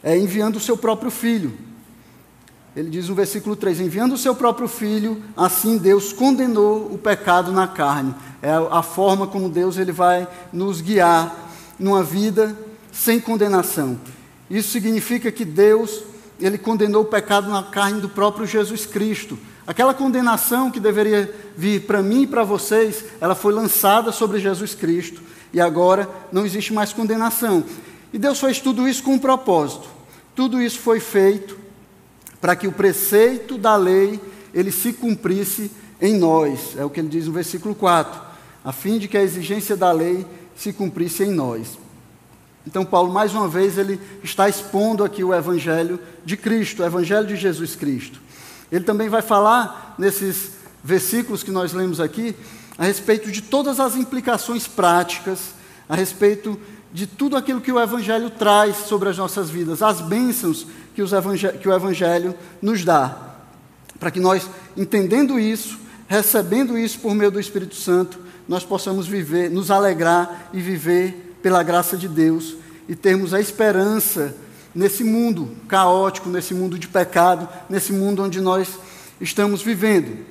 É 0.02 0.16
enviando 0.16 0.57
o 0.57 0.61
seu 0.61 0.76
próprio 0.76 1.11
filho. 1.11 1.52
Ele 2.75 2.88
diz 2.88 3.09
no 3.09 3.14
versículo 3.14 3.57
3: 3.57 3.80
enviando 3.80 4.14
o 4.14 4.19
seu 4.19 4.35
próprio 4.35 4.69
filho, 4.69 5.23
assim 5.37 5.76
Deus 5.76 6.12
condenou 6.12 6.92
o 6.92 6.99
pecado 6.99 7.52
na 7.52 7.66
carne. 7.66 8.14
É 8.40 8.52
a 8.71 8.83
forma 8.83 9.26
como 9.26 9.49
Deus 9.49 9.76
ele 9.76 9.92
vai 9.92 10.26
nos 10.52 10.80
guiar 10.80 11.50
numa 11.78 12.02
vida 12.02 12.57
sem 12.92 13.21
condenação. 13.21 13.99
Isso 14.49 14.71
significa 14.71 15.30
que 15.30 15.45
Deus, 15.45 16.02
ele 16.40 16.59
condenou 16.59 17.02
o 17.02 17.07
pecado 17.07 17.50
na 17.50 17.62
carne 17.62 18.00
do 18.00 18.09
próprio 18.09 18.47
Jesus 18.47 18.87
Cristo. 18.87 19.38
Aquela 19.66 19.95
condenação 19.95 20.71
que 20.71 20.80
deveria 20.80 21.33
vir 21.57 21.83
para 21.87 22.02
mim 22.02 22.23
e 22.23 22.26
para 22.26 22.42
vocês, 22.42 23.04
ela 23.21 23.35
foi 23.35 23.52
lançada 23.52 24.11
sobre 24.11 24.40
Jesus 24.40 24.75
Cristo 24.75 25.23
e 25.52 25.61
agora 25.61 26.09
não 26.33 26.45
existe 26.45 26.73
mais 26.73 26.92
condenação. 26.92 27.64
E 28.12 28.18
Deus 28.18 28.40
fez 28.40 28.60
tudo 28.60 28.88
isso 28.88 29.02
com 29.02 29.14
um 29.14 29.18
propósito. 29.18 29.88
Tudo 30.34 30.60
isso 30.60 30.78
foi 30.80 31.00
feito 31.00 31.58
para 32.40 32.56
que 32.56 32.66
o 32.66 32.72
preceito 32.72 33.58
da 33.58 33.76
lei 33.76 34.20
ele 34.52 34.72
se 34.72 34.92
cumprisse 34.92 35.70
em 36.00 36.16
nós. 36.16 36.74
É 36.76 36.84
o 36.84 36.90
que 36.90 37.00
ele 37.00 37.08
diz 37.08 37.26
no 37.26 37.32
versículo 37.32 37.74
4, 37.74 38.20
a 38.64 38.72
fim 38.72 38.98
de 38.98 39.06
que 39.06 39.16
a 39.16 39.22
exigência 39.22 39.76
da 39.76 39.92
lei 39.92 40.26
se 40.56 40.72
cumprisse 40.72 41.24
em 41.24 41.30
nós. 41.30 41.78
Então, 42.66 42.84
Paulo, 42.84 43.12
mais 43.12 43.32
uma 43.32 43.48
vez, 43.48 43.78
ele 43.78 44.00
está 44.22 44.48
expondo 44.48 45.02
aqui 45.02 45.24
o 45.24 45.34
Evangelho 45.34 45.98
de 46.24 46.36
Cristo, 46.36 46.82
o 46.82 46.86
Evangelho 46.86 47.26
de 47.26 47.36
Jesus 47.36 47.74
Cristo. 47.74 48.20
Ele 48.70 48.84
também 48.84 49.08
vai 49.08 49.22
falar, 49.22 49.94
nesses 49.98 50.52
versículos 50.84 51.42
que 51.42 51.50
nós 51.50 51.72
lemos 51.72 52.00
aqui, 52.00 52.34
a 52.76 52.84
respeito 52.84 53.30
de 53.30 53.42
todas 53.42 53.80
as 53.80 53.96
implicações 53.96 54.66
práticas, 54.66 55.54
a 55.88 55.94
respeito 55.94 56.58
de 56.92 57.06
tudo 57.06 57.37
aquilo 57.37 57.61
que 57.61 57.70
o 57.70 57.80
Evangelho 57.80 58.30
traz 58.30 58.76
sobre 58.76 59.09
as 59.09 59.16
nossas 59.16 59.49
vidas, 59.49 59.82
as 59.82 60.00
bênçãos 60.00 60.66
que, 60.94 61.02
que 61.59 61.68
o 61.68 61.73
Evangelho 61.75 62.35
nos 62.61 62.85
dá. 62.85 63.16
Para 63.99 64.11
que 64.11 64.18
nós, 64.18 64.49
entendendo 64.76 65.38
isso, 65.38 65.78
recebendo 66.09 66.76
isso 66.76 66.99
por 66.99 67.14
meio 67.14 67.30
do 67.30 67.38
Espírito 67.38 67.76
Santo, 67.76 68.18
nós 68.49 68.64
possamos 68.64 69.06
viver, 69.06 69.50
nos 69.50 69.70
alegrar 69.70 70.50
e 70.52 70.61
viver 70.61 71.37
pela 71.42 71.62
graça 71.62 71.97
de 71.97 72.09
Deus 72.09 72.56
e 72.88 72.97
termos 72.97 73.32
a 73.32 73.40
esperança 73.40 74.35
nesse 74.75 75.04
mundo 75.04 75.56
caótico, 75.68 76.28
nesse 76.28 76.54
mundo 76.54 76.78
de 76.78 76.88
pecado, 76.88 77.49
nesse 77.68 77.92
mundo 77.92 78.25
onde 78.25 78.40
nós 78.40 78.68
estamos 79.20 79.62
vivendo. 79.62 80.26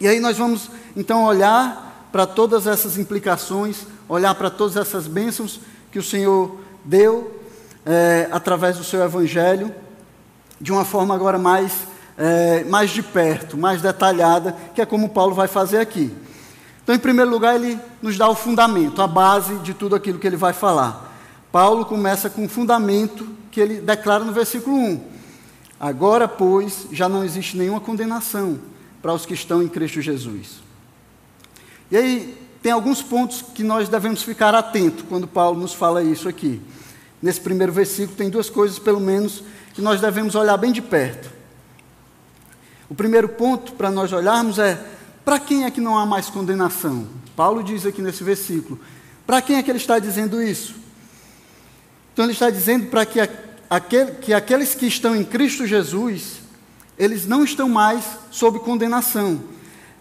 E 0.00 0.06
aí 0.06 0.20
nós 0.20 0.36
vamos 0.38 0.70
então 0.96 1.24
olhar 1.24 2.08
para 2.12 2.26
todas 2.26 2.66
essas 2.66 2.96
implicações, 2.96 3.86
olhar 4.08 4.34
para 4.34 4.50
todas 4.50 4.76
essas 4.76 5.06
bênçãos 5.06 5.60
que 5.90 5.98
o 5.98 6.02
Senhor 6.02 6.58
deu 6.84 7.40
é, 7.84 8.28
através 8.30 8.76
do 8.76 8.84
seu 8.84 9.02
Evangelho, 9.02 9.74
de 10.60 10.70
uma 10.72 10.84
forma 10.84 11.14
agora 11.14 11.38
mais, 11.38 11.72
é, 12.16 12.64
mais 12.64 12.90
de 12.90 13.02
perto, 13.02 13.56
mais 13.56 13.80
detalhada, 13.82 14.56
que 14.74 14.80
é 14.80 14.86
como 14.86 15.08
Paulo 15.08 15.34
vai 15.34 15.48
fazer 15.48 15.78
aqui. 15.78 16.14
Então, 16.82 16.94
em 16.94 16.98
primeiro 16.98 17.30
lugar, 17.30 17.54
ele 17.54 17.78
nos 18.02 18.16
dá 18.16 18.28
o 18.28 18.34
fundamento, 18.34 19.00
a 19.00 19.06
base 19.06 19.54
de 19.58 19.74
tudo 19.74 19.94
aquilo 19.94 20.18
que 20.18 20.26
ele 20.26 20.36
vai 20.36 20.52
falar. 20.52 21.08
Paulo 21.52 21.84
começa 21.84 22.30
com 22.30 22.44
o 22.44 22.48
fundamento 22.48 23.26
que 23.50 23.60
ele 23.60 23.80
declara 23.80 24.24
no 24.24 24.32
versículo 24.32 24.76
1. 24.76 25.00
Agora, 25.78 26.28
pois, 26.28 26.86
já 26.92 27.08
não 27.08 27.24
existe 27.24 27.56
nenhuma 27.56 27.80
condenação 27.80 28.58
para 29.00 29.14
os 29.14 29.24
que 29.24 29.34
estão 29.34 29.62
em 29.62 29.68
Cristo 29.68 30.00
Jesus. 30.00 30.62
E 31.90 31.96
aí, 31.96 32.39
tem 32.62 32.72
alguns 32.72 33.02
pontos 33.02 33.42
que 33.42 33.62
nós 33.62 33.88
devemos 33.88 34.22
ficar 34.22 34.54
atentos 34.54 35.04
quando 35.08 35.26
Paulo 35.26 35.58
nos 35.58 35.72
fala 35.72 36.02
isso 36.02 36.28
aqui. 36.28 36.60
Nesse 37.22 37.40
primeiro 37.40 37.72
versículo, 37.72 38.16
tem 38.16 38.28
duas 38.28 38.50
coisas, 38.50 38.78
pelo 38.78 39.00
menos, 39.00 39.42
que 39.74 39.80
nós 39.80 40.00
devemos 40.00 40.34
olhar 40.34 40.56
bem 40.56 40.72
de 40.72 40.82
perto. 40.82 41.30
O 42.88 42.94
primeiro 42.94 43.28
ponto 43.28 43.72
para 43.72 43.90
nós 43.90 44.12
olharmos 44.12 44.58
é 44.58 44.82
para 45.24 45.38
quem 45.38 45.64
é 45.64 45.70
que 45.70 45.80
não 45.80 45.98
há 45.98 46.04
mais 46.04 46.28
condenação? 46.28 47.06
Paulo 47.36 47.62
diz 47.62 47.86
aqui 47.86 48.02
nesse 48.02 48.24
versículo. 48.24 48.78
Para 49.26 49.40
quem 49.40 49.56
é 49.56 49.62
que 49.62 49.70
ele 49.70 49.78
está 49.78 49.98
dizendo 49.98 50.42
isso? 50.42 50.74
Então 52.12 52.24
ele 52.24 52.32
está 52.32 52.50
dizendo 52.50 52.86
para 52.86 53.06
que, 53.06 53.20
aquele, 53.70 54.12
que 54.12 54.34
aqueles 54.34 54.74
que 54.74 54.86
estão 54.86 55.14
em 55.14 55.24
Cristo 55.24 55.66
Jesus, 55.66 56.40
eles 56.98 57.26
não 57.26 57.44
estão 57.44 57.68
mais 57.68 58.04
sob 58.30 58.58
condenação. 58.58 59.40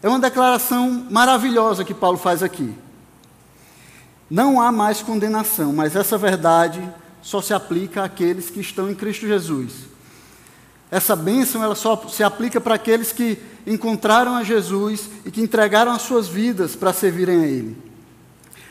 É 0.01 0.07
uma 0.07 0.19
declaração 0.19 1.07
maravilhosa 1.09 1.83
que 1.83 1.93
Paulo 1.93 2.17
faz 2.17 2.41
aqui. 2.41 2.73
Não 4.29 4.61
há 4.61 4.71
mais 4.71 5.01
condenação, 5.01 5.73
mas 5.73 5.95
essa 5.95 6.17
verdade 6.17 6.81
só 7.21 7.41
se 7.41 7.53
aplica 7.53 8.03
àqueles 8.03 8.49
que 8.49 8.61
estão 8.61 8.89
em 8.89 8.95
Cristo 8.95 9.27
Jesus. 9.27 9.89
Essa 10.91 11.15
bênção 11.15 11.63
ela 11.63 11.75
só 11.75 12.07
se 12.07 12.23
aplica 12.23 12.61
para 12.61 12.75
aqueles 12.75 13.11
que 13.11 13.37
encontraram 13.67 14.35
a 14.35 14.43
Jesus 14.43 15.09
e 15.25 15.31
que 15.31 15.41
entregaram 15.41 15.91
as 15.91 16.03
suas 16.03 16.27
vidas 16.27 16.75
para 16.75 16.93
servirem 16.93 17.41
a 17.41 17.47
Ele. 17.47 17.77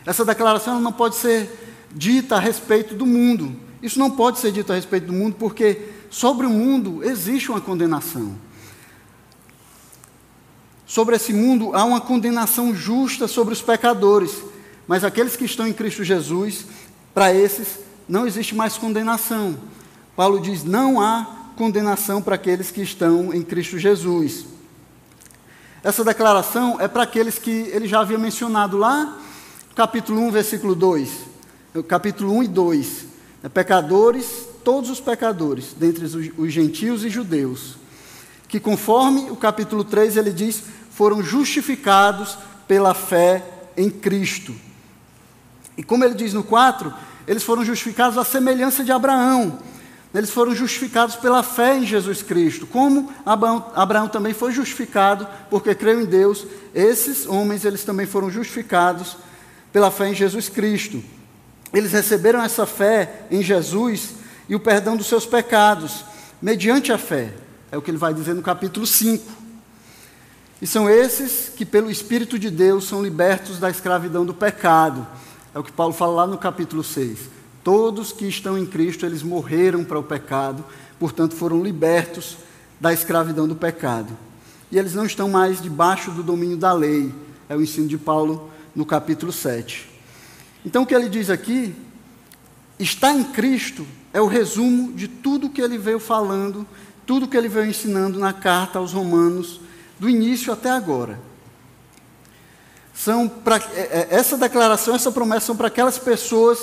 Essa 0.07 0.25
declaração 0.25 0.81
não 0.81 0.93
pode 0.93 1.17
ser 1.17 1.87
dita 1.93 2.37
a 2.37 2.41
respeito 2.41 2.95
do 2.95 3.05
mundo. 3.05 3.55
Isso 3.83 3.99
não 3.99 4.11
pode 4.11 4.39
ser 4.39 4.51
dito 4.51 4.73
a 4.73 4.77
respeito 4.77 5.07
do 5.07 5.13
mundo 5.13 5.37
porque 5.39 5.91
sobre 6.11 6.47
o 6.47 6.51
mundo 6.51 7.05
existe 7.05 7.51
uma 7.51 7.61
condenação. 7.61 8.35
Sobre 10.89 11.17
esse 11.17 11.35
mundo 11.35 11.77
há 11.77 11.85
uma 11.85 12.01
condenação 12.01 12.75
justa 12.75 13.29
sobre 13.29 13.53
os 13.53 13.61
pecadores, 13.61 14.43
mas 14.87 15.05
aqueles 15.05 15.37
que 15.37 15.45
estão 15.45 15.69
em 15.69 15.73
Cristo 15.75 16.03
Jesus, 16.03 16.65
para 17.13 17.33
esses 17.33 17.81
não 18.09 18.27
existe 18.27 18.55
mais 18.55 18.79
condenação. 18.79 19.59
Paulo 20.17 20.41
diz: 20.41 20.65
não 20.65 20.99
há 20.99 21.51
condenação 21.57 22.23
para 22.23 22.37
aqueles 22.37 22.71
que 22.71 22.81
estão 22.81 23.35
em 23.35 23.43
Cristo 23.43 23.79
Jesus. 23.79 24.47
Essa 25.85 26.03
declaração 26.03 26.81
é 26.81 26.89
para 26.89 27.03
aqueles 27.03 27.39
que 27.39 27.51
ele 27.51 27.87
já 27.87 28.01
havia 28.01 28.17
mencionado 28.17 28.79
lá, 28.79 29.19
capítulo 29.75 30.23
1, 30.23 30.31
versículo 30.31 30.75
2. 30.75 31.11
Capítulo 31.87 32.33
1 32.33 32.45
e 32.45 32.49
2. 32.49 33.05
É, 33.45 33.49
pecadores, 33.51 34.47
todos 34.65 34.89
os 34.89 35.01
pecadores, 35.01 35.75
dentre 35.77 36.07
os 36.07 36.51
gentios 36.51 37.05
e 37.05 37.11
judeus, 37.11 37.77
que 38.49 38.59
conforme 38.59 39.31
o 39.31 39.37
capítulo 39.37 39.85
3 39.85 40.17
ele 40.17 40.33
diz, 40.33 40.63
foram 40.99 41.23
justificados 41.23 42.37
pela 42.67 42.93
fé 42.93 43.45
em 43.77 43.89
Cristo. 43.89 44.53
E 45.77 45.83
como 45.85 46.05
ele 46.05 46.15
diz 46.15 46.35
no 46.35 46.43
4, 46.43 46.93
eles 47.25 47.45
foram 47.45 47.65
justificados 47.65 48.19
à 48.19 48.25
semelhança 48.25 48.83
de 48.83 48.91
Abraão, 48.91 49.61
eles 50.13 50.29
foram 50.29 50.57
justificados 50.57 51.15
pela 51.15 51.45
fé 51.45 51.79
em 51.79 51.87
Jesus 51.87 52.21
Cristo, 52.21 52.67
como 52.67 53.13
Abraão, 53.25 53.65
Abraão, 53.77 54.09
também 54.09 54.35
foi 54.35 54.51
justificado 54.51 55.25
porque 55.49 55.73
creu 55.73 56.01
em 56.01 56.05
Deus. 56.05 56.45
Esses 56.75 57.29
homens, 57.29 57.65
eles 57.65 57.85
também 57.85 58.05
foram 58.05 58.29
justificados 58.29 59.19
pela 59.73 59.93
fé 59.93 60.09
em 60.09 60.15
Jesus 60.17 60.49
Cristo. 60.49 61.01
Eles 61.73 61.93
receberam 61.93 62.43
essa 62.43 62.67
fé 62.67 63.23
em 63.31 63.41
Jesus 63.41 64.15
e 64.49 64.57
o 64.57 64.61
perdão 64.61 64.97
dos 64.97 65.07
seus 65.07 65.25
pecados, 65.25 66.05
mediante 66.43 66.91
a 66.91 66.99
fé. 66.99 67.33
É 67.71 67.79
o 67.79 67.83
que 67.83 67.89
ele 67.89 67.99
vai 67.99 68.13
dizer 68.13 68.35
no 68.35 68.43
capítulo 68.43 68.85
5. 68.85 69.48
E 70.61 70.67
são 70.67 70.91
esses 70.91 71.51
que, 71.55 71.65
pelo 71.65 71.91
Espírito 71.91 72.39
de 72.39 72.51
Deus, 72.51 72.89
são 72.89 73.03
libertos 73.03 73.59
da 73.59 73.71
escravidão 73.71 74.27
do 74.27 74.35
pecado. 74.35 75.07
É 75.55 75.59
o 75.59 75.63
que 75.63 75.73
Paulo 75.73 75.93
fala 75.93 76.13
lá 76.13 76.27
no 76.27 76.37
capítulo 76.37 76.83
6. 76.83 77.19
Todos 77.63 78.13
que 78.13 78.27
estão 78.27 78.59
em 78.59 78.67
Cristo, 78.67 79.07
eles 79.07 79.23
morreram 79.23 79.85
para 79.85 79.99
o 79.99 80.03
pecado, 80.03 80.65
portanto 80.99 81.35
foram 81.35 81.63
libertos 81.63 82.37
da 82.81 82.93
escravidão 82.93 83.47
do 83.47 83.55
pecado. 83.55 84.17
E 84.71 84.79
eles 84.79 84.95
não 84.95 85.07
estão 85.07 85.29
mais 85.29 85.63
debaixo 85.63 86.11
do 86.11 86.23
domínio 86.23 86.57
da 86.57 86.73
lei. 86.73 87.13
É 87.49 87.57
o 87.57 87.63
ensino 87.63 87.89
de 87.89 87.97
Paulo 87.97 88.51
no 88.75 88.85
capítulo 88.85 89.33
7. 89.33 89.89
Então 90.65 90.83
o 90.83 90.87
que 90.87 90.95
ele 90.95 91.09
diz 91.09 91.31
aqui, 91.31 91.75
está 92.79 93.13
em 93.13 93.25
Cristo, 93.25 93.87
é 94.13 94.21
o 94.21 94.27
resumo 94.27 94.93
de 94.93 95.09
tudo 95.09 95.49
que 95.49 95.61
ele 95.61 95.79
veio 95.79 96.01
falando, 96.01 96.67
tudo 97.07 97.29
que 97.29 97.37
ele 97.37 97.49
veio 97.49 97.67
ensinando 97.67 98.19
na 98.19 98.33
carta 98.33 98.79
aos 98.79 98.93
Romanos, 98.93 99.61
do 99.99 100.09
início 100.09 100.53
até 100.53 100.71
agora. 100.71 101.21
São 102.95 103.29
pra, 103.29 103.57
é, 103.57 103.81
é, 103.81 104.09
essa 104.11 104.37
declaração, 104.37 104.95
essa 104.95 105.13
promessa 105.13 105.47
são 105.47 105.57
para 105.57 105.69
aquelas 105.69 105.99
pessoas 105.99 106.59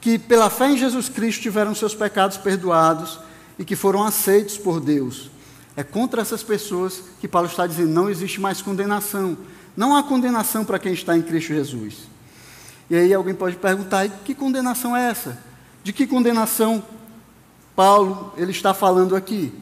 que 0.00 0.18
pela 0.18 0.48
fé 0.48 0.70
em 0.70 0.76
Jesus 0.76 1.08
Cristo 1.08 1.42
tiveram 1.42 1.74
seus 1.74 1.94
pecados 1.94 2.36
perdoados 2.36 3.18
e 3.58 3.64
que 3.64 3.74
foram 3.74 4.04
aceitos 4.04 4.56
por 4.56 4.80
Deus. 4.80 5.30
É 5.76 5.82
contra 5.82 6.22
essas 6.22 6.42
pessoas 6.42 7.02
que 7.20 7.28
Paulo 7.28 7.48
está 7.48 7.66
dizendo: 7.66 7.90
não 7.90 8.08
existe 8.08 8.40
mais 8.40 8.62
condenação. 8.62 9.36
Não 9.76 9.94
há 9.94 10.02
condenação 10.02 10.64
para 10.64 10.78
quem 10.78 10.92
está 10.92 11.16
em 11.16 11.22
Cristo 11.22 11.48
Jesus. 11.48 11.94
E 12.88 12.96
aí 12.96 13.12
alguém 13.12 13.34
pode 13.34 13.56
perguntar: 13.56 14.08
que 14.24 14.34
condenação 14.34 14.96
é 14.96 15.10
essa? 15.10 15.38
De 15.82 15.92
que 15.92 16.06
condenação 16.06 16.82
Paulo 17.74 18.32
ele 18.36 18.52
está 18.52 18.72
falando 18.72 19.14
aqui? 19.14 19.52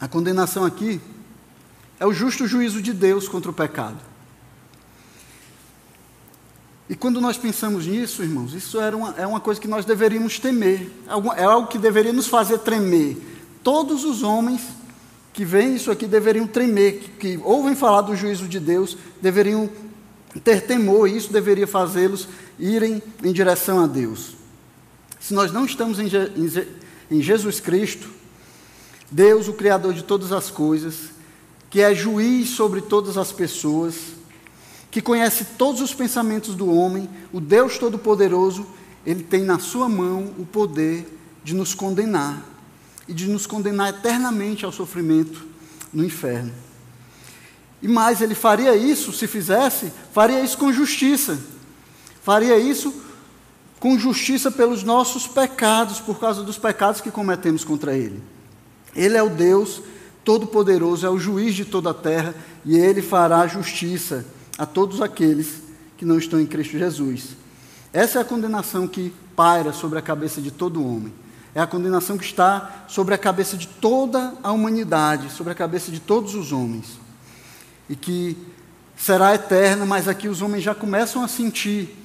A 0.00 0.08
condenação 0.08 0.64
aqui 0.64 1.00
é 1.98 2.06
o 2.06 2.12
justo 2.12 2.46
juízo 2.46 2.80
de 2.80 2.94
Deus 2.94 3.28
contra 3.28 3.50
o 3.50 3.54
pecado. 3.54 3.98
E 6.88 6.96
quando 6.96 7.20
nós 7.20 7.36
pensamos 7.36 7.86
nisso, 7.86 8.22
irmãos, 8.22 8.54
isso 8.54 8.80
era 8.80 8.96
uma, 8.96 9.14
é 9.16 9.26
uma 9.26 9.38
coisa 9.38 9.60
que 9.60 9.68
nós 9.68 9.84
deveríamos 9.84 10.38
temer, 10.38 10.90
é 11.36 11.44
algo 11.44 11.68
que 11.68 11.78
deveria 11.78 12.12
nos 12.12 12.26
fazer 12.26 12.58
tremer. 12.58 13.16
Todos 13.62 14.04
os 14.04 14.22
homens 14.22 14.62
que 15.32 15.44
veem 15.44 15.76
isso 15.76 15.90
aqui 15.90 16.06
deveriam 16.06 16.46
tremer, 16.46 16.98
que, 16.98 17.08
que 17.10 17.40
ouvem 17.44 17.76
falar 17.76 18.00
do 18.00 18.16
juízo 18.16 18.48
de 18.48 18.58
Deus, 18.58 18.96
deveriam 19.20 19.70
ter 20.42 20.62
temor, 20.62 21.08
e 21.08 21.16
isso 21.16 21.32
deveria 21.32 21.66
fazê-los 21.66 22.26
irem 22.58 23.02
em 23.22 23.32
direção 23.32 23.84
a 23.84 23.86
Deus. 23.86 24.34
Se 25.20 25.34
nós 25.34 25.52
não 25.52 25.64
estamos 25.64 26.00
em, 26.00 26.08
em 27.10 27.22
Jesus 27.22 27.60
Cristo, 27.60 28.19
Deus, 29.10 29.48
o 29.48 29.52
Criador 29.52 29.92
de 29.92 30.04
todas 30.04 30.32
as 30.32 30.50
coisas, 30.50 31.10
que 31.68 31.80
é 31.80 31.94
juiz 31.94 32.50
sobre 32.50 32.80
todas 32.80 33.16
as 33.16 33.32
pessoas, 33.32 33.94
que 34.90 35.00
conhece 35.00 35.44
todos 35.56 35.80
os 35.80 35.94
pensamentos 35.94 36.54
do 36.54 36.72
homem, 36.72 37.08
o 37.32 37.40
Deus 37.40 37.78
Todo-Poderoso, 37.78 38.66
ele 39.06 39.22
tem 39.22 39.42
na 39.42 39.58
sua 39.58 39.88
mão 39.88 40.32
o 40.38 40.44
poder 40.44 41.06
de 41.42 41.54
nos 41.54 41.74
condenar 41.74 42.44
e 43.08 43.14
de 43.14 43.28
nos 43.28 43.46
condenar 43.46 43.90
eternamente 43.90 44.64
ao 44.64 44.72
sofrimento 44.72 45.46
no 45.92 46.04
inferno. 46.04 46.52
E 47.82 47.88
mais, 47.88 48.20
ele 48.20 48.34
faria 48.34 48.76
isso, 48.76 49.12
se 49.12 49.26
fizesse, 49.26 49.92
faria 50.12 50.40
isso 50.40 50.58
com 50.58 50.72
justiça. 50.72 51.38
Faria 52.22 52.58
isso 52.58 52.92
com 53.78 53.98
justiça 53.98 54.50
pelos 54.50 54.82
nossos 54.82 55.26
pecados, 55.26 55.98
por 55.98 56.20
causa 56.20 56.42
dos 56.42 56.58
pecados 56.58 57.00
que 57.00 57.10
cometemos 57.10 57.64
contra 57.64 57.96
ele. 57.96 58.22
Ele 58.94 59.16
é 59.16 59.22
o 59.22 59.30
Deus 59.30 59.82
Todo-Poderoso, 60.24 61.06
é 61.06 61.10
o 61.10 61.18
juiz 61.18 61.54
de 61.54 61.64
toda 61.64 61.90
a 61.90 61.94
terra, 61.94 62.34
e 62.64 62.76
ele 62.76 63.00
fará 63.00 63.46
justiça 63.46 64.24
a 64.58 64.66
todos 64.66 65.00
aqueles 65.00 65.62
que 65.96 66.04
não 66.04 66.18
estão 66.18 66.40
em 66.40 66.46
Cristo 66.46 66.78
Jesus. 66.78 67.36
Essa 67.92 68.18
é 68.18 68.22
a 68.22 68.24
condenação 68.24 68.86
que 68.86 69.12
paira 69.34 69.72
sobre 69.72 69.98
a 69.98 70.02
cabeça 70.02 70.40
de 70.40 70.50
todo 70.50 70.84
homem. 70.84 71.12
É 71.54 71.60
a 71.60 71.66
condenação 71.66 72.16
que 72.16 72.24
está 72.24 72.84
sobre 72.86 73.14
a 73.14 73.18
cabeça 73.18 73.56
de 73.56 73.66
toda 73.66 74.34
a 74.42 74.52
humanidade, 74.52 75.32
sobre 75.32 75.52
a 75.52 75.56
cabeça 75.56 75.90
de 75.90 75.98
todos 75.98 76.34
os 76.34 76.52
homens. 76.52 76.98
E 77.88 77.96
que 77.96 78.36
será 78.96 79.34
eterna, 79.34 79.84
mas 79.84 80.06
aqui 80.06 80.28
os 80.28 80.42
homens 80.42 80.62
já 80.62 80.74
começam 80.74 81.24
a 81.24 81.28
sentir 81.28 81.96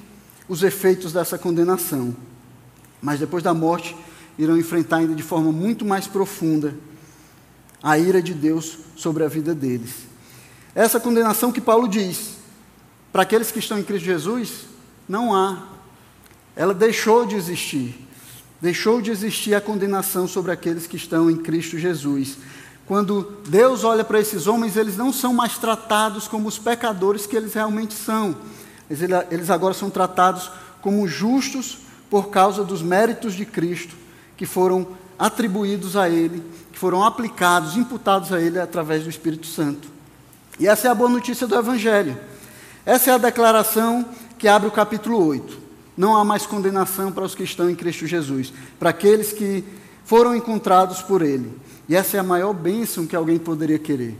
os 0.48 0.62
efeitos 0.62 1.12
dessa 1.12 1.38
condenação. 1.38 2.16
Mas 3.00 3.20
depois 3.20 3.42
da 3.42 3.54
morte, 3.54 3.94
irão 4.38 4.56
enfrentar 4.56 4.98
ainda 4.98 5.14
de 5.14 5.22
forma 5.22 5.50
muito 5.50 5.84
mais 5.84 6.06
profunda 6.06 6.74
a 7.82 7.98
ira 7.98 8.20
de 8.20 8.34
Deus 8.34 8.78
sobre 8.96 9.24
a 9.24 9.28
vida 9.28 9.54
deles. 9.54 9.94
Essa 10.74 11.00
condenação 11.00 11.52
que 11.52 11.60
Paulo 11.60 11.88
diz, 11.88 12.36
para 13.12 13.22
aqueles 13.22 13.50
que 13.50 13.58
estão 13.58 13.78
em 13.78 13.82
Cristo 13.82 14.04
Jesus, 14.04 14.66
não 15.08 15.34
há. 15.34 15.62
Ela 16.54 16.74
deixou 16.74 17.26
de 17.26 17.36
existir. 17.36 17.94
Deixou 18.60 19.00
de 19.00 19.10
existir 19.10 19.54
a 19.54 19.60
condenação 19.60 20.26
sobre 20.26 20.52
aqueles 20.52 20.86
que 20.86 20.96
estão 20.96 21.30
em 21.30 21.36
Cristo 21.36 21.78
Jesus. 21.78 22.38
Quando 22.86 23.38
Deus 23.48 23.84
olha 23.84 24.04
para 24.04 24.20
esses 24.20 24.46
homens, 24.46 24.76
eles 24.76 24.96
não 24.96 25.12
são 25.12 25.32
mais 25.32 25.58
tratados 25.58 26.28
como 26.28 26.48
os 26.48 26.58
pecadores 26.58 27.26
que 27.26 27.36
eles 27.36 27.54
realmente 27.54 27.94
são. 27.94 28.36
Eles 29.30 29.50
agora 29.50 29.74
são 29.74 29.90
tratados 29.90 30.50
como 30.80 31.06
justos 31.08 31.78
por 32.08 32.28
causa 32.28 32.64
dos 32.64 32.82
méritos 32.82 33.34
de 33.34 33.44
Cristo 33.44 33.94
que 34.36 34.46
foram 34.46 34.86
atribuídos 35.18 35.96
a 35.96 36.08
Ele, 36.08 36.42
que 36.72 36.78
foram 36.78 37.02
aplicados, 37.02 37.76
imputados 37.76 38.32
a 38.32 38.40
Ele 38.40 38.58
através 38.58 39.04
do 39.04 39.10
Espírito 39.10 39.46
Santo. 39.46 39.88
E 40.58 40.66
essa 40.66 40.88
é 40.88 40.90
a 40.90 40.94
boa 40.94 41.10
notícia 41.10 41.46
do 41.46 41.54
Evangelho. 41.54 42.18
Essa 42.84 43.10
é 43.10 43.14
a 43.14 43.18
declaração 43.18 44.04
que 44.38 44.48
abre 44.48 44.68
o 44.68 44.72
capítulo 44.72 45.24
8 45.26 45.66
não 45.96 46.16
há 46.16 46.24
mais 46.24 46.44
condenação 46.44 47.10
para 47.10 47.24
os 47.24 47.34
que 47.34 47.42
estão 47.42 47.70
em 47.70 47.74
Cristo 47.74 48.06
Jesus, 48.06 48.52
para 48.78 48.90
aqueles 48.90 49.32
que 49.32 49.64
foram 50.04 50.36
encontrados 50.36 51.00
por 51.00 51.22
Ele. 51.22 51.50
E 51.88 51.96
essa 51.96 52.16
é 52.16 52.20
a 52.20 52.24
maior 52.24 52.52
bênção 52.52 53.06
que 53.06 53.16
alguém 53.16 53.38
poderia 53.38 53.78
querer. 53.78 54.16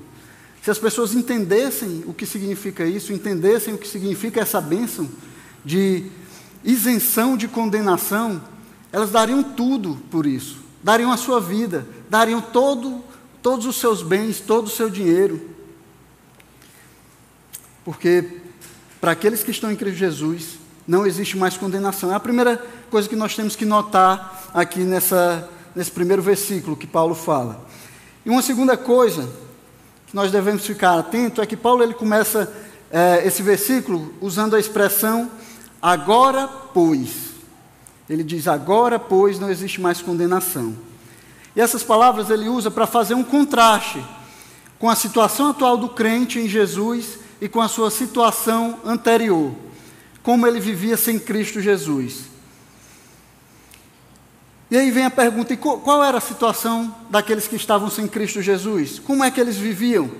Se 0.63 0.71
as 0.71 0.79
pessoas 0.79 1.15
entendessem 1.15 2.03
o 2.07 2.15
que 2.15 2.25
significa 2.25 2.85
isso, 2.85 3.13
entendessem 3.13 3.75
o 3.75 3.79
que 3.79 3.87
significa 3.87 4.41
essa 4.41 4.61
bênção 4.61 5.09
de 5.65 6.05
isenção 6.65 7.37
de 7.37 7.47
condenação, 7.47 8.41
elas 8.93 9.11
dariam 9.11 9.43
tudo 9.43 9.99
por 10.11 10.27
isso, 10.27 10.59
dariam 10.83 11.13
a 11.13 11.17
sua 11.17 11.41
vida, 11.41 11.87
dariam 12.09 12.41
todo, 12.41 13.03
todos 13.43 13.67
os 13.67 13.77
seus 13.77 14.03
bens, 14.03 14.41
todo 14.41 14.67
o 14.67 14.71
seu 14.71 14.89
dinheiro. 14.89 15.51
Porque 17.85 18.41
para 19.01 19.13
aqueles 19.13 19.43
que 19.43 19.51
estão 19.51 19.71
em 19.71 19.77
Cristo 19.77 19.99
Jesus, 19.99 20.59
não 20.87 21.07
existe 21.07 21.37
mais 21.37 21.57
condenação. 21.57 22.13
É 22.13 22.15
a 22.15 22.21
primeira 22.21 22.65
coisa 22.91 23.09
que 23.09 23.17
nós 23.17 23.35
temos 23.35 23.57
que 23.57 23.65
notar 23.65 24.51
aqui 24.55 24.81
nessa, 24.81 25.49
nesse 25.75 25.91
primeiro 25.91 26.23
versículo 26.23 26.77
que 26.77 26.87
Paulo 26.87 27.15
fala. 27.15 27.65
E 28.25 28.31
uma 28.31 28.43
segunda 28.43 28.77
coisa 28.77 29.29
que 30.07 30.15
nós 30.15 30.31
devemos 30.31 30.65
ficar 30.65 30.99
atento 30.99 31.41
é 31.41 31.47
que 31.47 31.57
Paulo 31.57 31.83
ele 31.83 31.95
começa 31.95 32.53
é, 32.91 33.27
esse 33.27 33.43
versículo 33.43 34.15
usando 34.21 34.55
a 34.55 34.61
expressão 34.61 35.31
agora, 35.81 36.49
pois. 36.49 37.26
Ele 38.09 38.23
diz 38.23 38.47
agora, 38.47 38.99
pois, 38.99 39.39
não 39.39 39.51
existe 39.51 39.81
mais 39.81 40.01
condenação. 40.01 40.77
E 41.55 41.61
essas 41.61 41.83
palavras 41.83 42.31
ele 42.31 42.49
usa 42.49 42.71
para 42.71 42.87
fazer 42.87 43.15
um 43.15 43.25
contraste 43.25 44.05
com 44.79 44.89
a 44.89 44.95
situação 44.95 45.51
atual 45.51 45.77
do 45.77 45.89
crente 45.89 46.39
em 46.39 46.49
Jesus 46.49 47.19
e 47.41 47.49
com 47.49 47.61
a 47.61 47.69
sua 47.69 47.91
situação 47.91 48.79
anterior 48.85 49.53
como 50.27 50.45
ele 50.45 50.59
vivia 50.59 50.97
sem 50.97 51.21
Cristo 51.21 51.61
Jesus. 51.61 52.25
E 54.69 54.77
aí 54.77 54.91
vem 54.91 55.05
a 55.05 55.11
pergunta: 55.11 55.53
e 55.53 55.57
qual 55.57 56.03
era 56.03 56.19
a 56.19 56.21
situação 56.21 56.93
daqueles 57.09 57.47
que 57.47 57.55
estavam 57.55 57.89
sem 57.89 58.09
Cristo 58.09 58.43
Jesus? 58.43 58.99
Como 58.99 59.23
é 59.23 59.31
que 59.31 59.41
eles 59.41 59.57
viviam? 59.57 60.11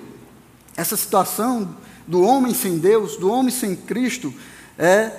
Essa 0.77 0.95
situação 0.95 1.75
do 2.07 2.21
homem 2.21 2.53
sem 2.53 2.77
Deus, 2.77 3.17
do 3.17 3.29
homem 3.29 3.51
sem 3.51 3.75
Cristo, 3.75 4.33
é, 4.77 5.11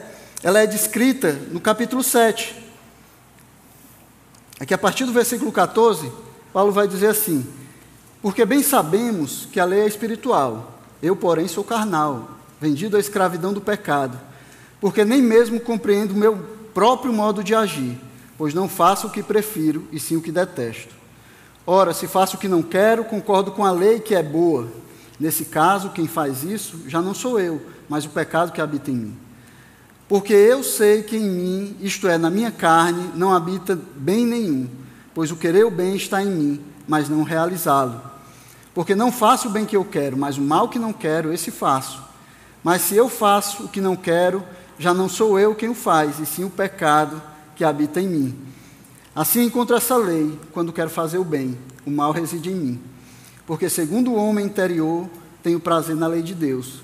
ela 0.42 0.60
é 0.60 0.66
descrita 0.66 1.32
no 1.32 1.60
capítulo 1.60 2.02
7. 2.02 2.54
Aqui 4.60 4.74
a 4.74 4.78
partir 4.78 5.04
do 5.04 5.12
versículo 5.12 5.52
14, 5.52 6.10
Paulo 6.52 6.72
vai 6.72 6.88
dizer 6.88 7.08
assim: 7.08 7.46
Porque 8.22 8.44
bem 8.44 8.62
sabemos 8.62 9.46
que 9.52 9.60
a 9.60 9.64
lei 9.64 9.80
é 9.80 9.86
espiritual, 9.86 10.80
eu, 11.02 11.14
porém, 11.14 11.46
sou 11.46 11.62
carnal, 11.62 12.30
vendido 12.60 12.96
à 12.96 13.00
escravidão 13.00 13.52
do 13.52 13.60
pecado 13.60 14.28
porque 14.80 15.04
nem 15.04 15.20
mesmo 15.20 15.60
compreendo 15.60 16.12
o 16.12 16.16
meu 16.16 16.36
próprio 16.72 17.12
modo 17.12 17.42
de 17.42 17.54
agir, 17.54 17.98
pois 18.36 18.54
não 18.54 18.68
faço 18.68 19.08
o 19.08 19.10
que 19.10 19.22
prefiro, 19.22 19.86
e 19.90 19.98
sim 19.98 20.16
o 20.16 20.22
que 20.22 20.30
detesto. 20.30 20.94
Ora, 21.66 21.92
se 21.92 22.06
faço 22.06 22.36
o 22.36 22.38
que 22.38 22.48
não 22.48 22.62
quero, 22.62 23.04
concordo 23.04 23.52
com 23.52 23.64
a 23.64 23.70
lei 23.70 24.00
que 24.00 24.14
é 24.14 24.22
boa. 24.22 24.68
Nesse 25.18 25.44
caso, 25.44 25.90
quem 25.90 26.06
faz 26.06 26.44
isso 26.44 26.82
já 26.86 27.02
não 27.02 27.12
sou 27.12 27.40
eu, 27.40 27.60
mas 27.88 28.04
o 28.04 28.10
pecado 28.10 28.52
que 28.52 28.60
habita 28.60 28.90
em 28.90 28.94
mim. 28.94 29.16
Porque 30.08 30.32
eu 30.32 30.64
sei 30.64 31.02
que 31.02 31.16
em 31.16 31.28
mim, 31.28 31.76
isto 31.80 32.08
é, 32.08 32.16
na 32.16 32.30
minha 32.30 32.50
carne, 32.50 33.10
não 33.14 33.32
habita 33.32 33.78
bem 33.96 34.24
nenhum, 34.24 34.66
pois 35.14 35.30
o 35.30 35.36
querer 35.36 35.66
o 35.66 35.70
bem 35.70 35.96
está 35.96 36.22
em 36.22 36.30
mim, 36.30 36.60
mas 36.86 37.10
não 37.10 37.22
realizá-lo. 37.22 38.00
Porque 38.74 38.94
não 38.94 39.12
faço 39.12 39.48
o 39.48 39.50
bem 39.50 39.66
que 39.66 39.76
eu 39.76 39.84
quero, 39.84 40.16
mas 40.16 40.38
o 40.38 40.40
mal 40.40 40.68
que 40.68 40.78
não 40.78 40.92
quero, 40.94 41.32
esse 41.32 41.50
faço. 41.50 42.02
Mas 42.64 42.82
se 42.82 42.96
eu 42.96 43.08
faço 43.08 43.64
o 43.64 43.68
que 43.68 43.80
não 43.80 43.94
quero, 43.94 44.42
já 44.78 44.94
não 44.94 45.08
sou 45.08 45.38
eu 45.38 45.54
quem 45.54 45.68
o 45.68 45.74
faz, 45.74 46.18
e 46.18 46.24
sim 46.24 46.44
o 46.44 46.50
pecado 46.50 47.20
que 47.54 47.62
habita 47.64 48.00
em 48.00 48.08
mim. 48.08 48.38
Assim 49.14 49.44
encontro 49.44 49.76
essa 49.76 49.96
lei 49.96 50.38
quando 50.52 50.72
quero 50.72 50.88
fazer 50.88 51.18
o 51.18 51.24
bem, 51.24 51.58
o 51.84 51.90
mal 51.90 52.12
reside 52.12 52.50
em 52.50 52.54
mim. 52.54 52.80
Porque, 53.46 53.68
segundo 53.68 54.12
o 54.12 54.16
homem 54.16 54.46
interior, 54.46 55.08
tenho 55.42 55.60
prazer 55.60 55.96
na 55.96 56.06
lei 56.06 56.22
de 56.22 56.34
Deus. 56.34 56.82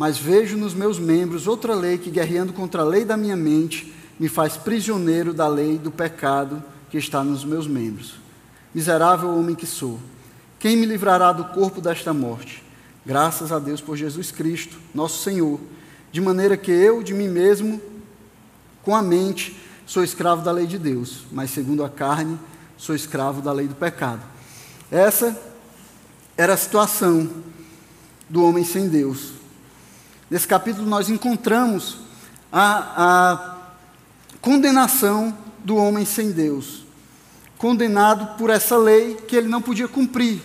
Mas 0.00 0.16
vejo 0.16 0.56
nos 0.56 0.72
meus 0.72 0.98
membros 0.98 1.46
outra 1.46 1.74
lei 1.74 1.98
que, 1.98 2.10
guerreando 2.10 2.54
contra 2.54 2.80
a 2.80 2.86
lei 2.86 3.04
da 3.04 3.18
minha 3.18 3.36
mente, 3.36 3.94
me 4.18 4.30
faz 4.30 4.56
prisioneiro 4.56 5.34
da 5.34 5.46
lei 5.46 5.76
do 5.76 5.90
pecado 5.90 6.64
que 6.88 6.96
está 6.96 7.22
nos 7.22 7.44
meus 7.44 7.66
membros. 7.66 8.14
Miserável 8.74 9.28
homem 9.28 9.54
que 9.54 9.66
sou, 9.66 10.00
quem 10.58 10.74
me 10.74 10.86
livrará 10.86 11.34
do 11.34 11.44
corpo 11.52 11.82
desta 11.82 12.14
morte? 12.14 12.62
Graças 13.04 13.52
a 13.52 13.58
Deus 13.58 13.82
por 13.82 13.94
Jesus 13.94 14.32
Cristo, 14.32 14.78
nosso 14.94 15.22
Senhor 15.22 15.60
de 16.10 16.18
maneira 16.22 16.56
que 16.56 16.70
eu, 16.70 17.02
de 17.02 17.12
mim 17.12 17.28
mesmo, 17.28 17.78
com 18.82 18.96
a 18.96 19.02
mente, 19.02 19.54
sou 19.84 20.02
escravo 20.02 20.42
da 20.42 20.50
lei 20.50 20.66
de 20.66 20.78
Deus, 20.78 21.24
mas 21.30 21.50
segundo 21.50 21.84
a 21.84 21.90
carne, 21.90 22.38
sou 22.78 22.94
escravo 22.94 23.42
da 23.42 23.52
lei 23.52 23.68
do 23.68 23.74
pecado. 23.74 24.22
Essa 24.90 25.38
era 26.38 26.54
a 26.54 26.56
situação 26.56 27.28
do 28.30 28.42
homem 28.42 28.64
sem 28.64 28.88
Deus. 28.88 29.39
Nesse 30.30 30.46
capítulo, 30.46 30.86
nós 30.86 31.10
encontramos 31.10 31.96
a, 32.52 32.94
a 32.96 33.56
condenação 34.40 35.36
do 35.64 35.74
homem 35.74 36.04
sem 36.04 36.30
Deus, 36.30 36.84
condenado 37.58 38.38
por 38.38 38.48
essa 38.48 38.76
lei 38.76 39.16
que 39.26 39.34
ele 39.34 39.48
não 39.48 39.60
podia 39.60 39.88
cumprir. 39.88 40.40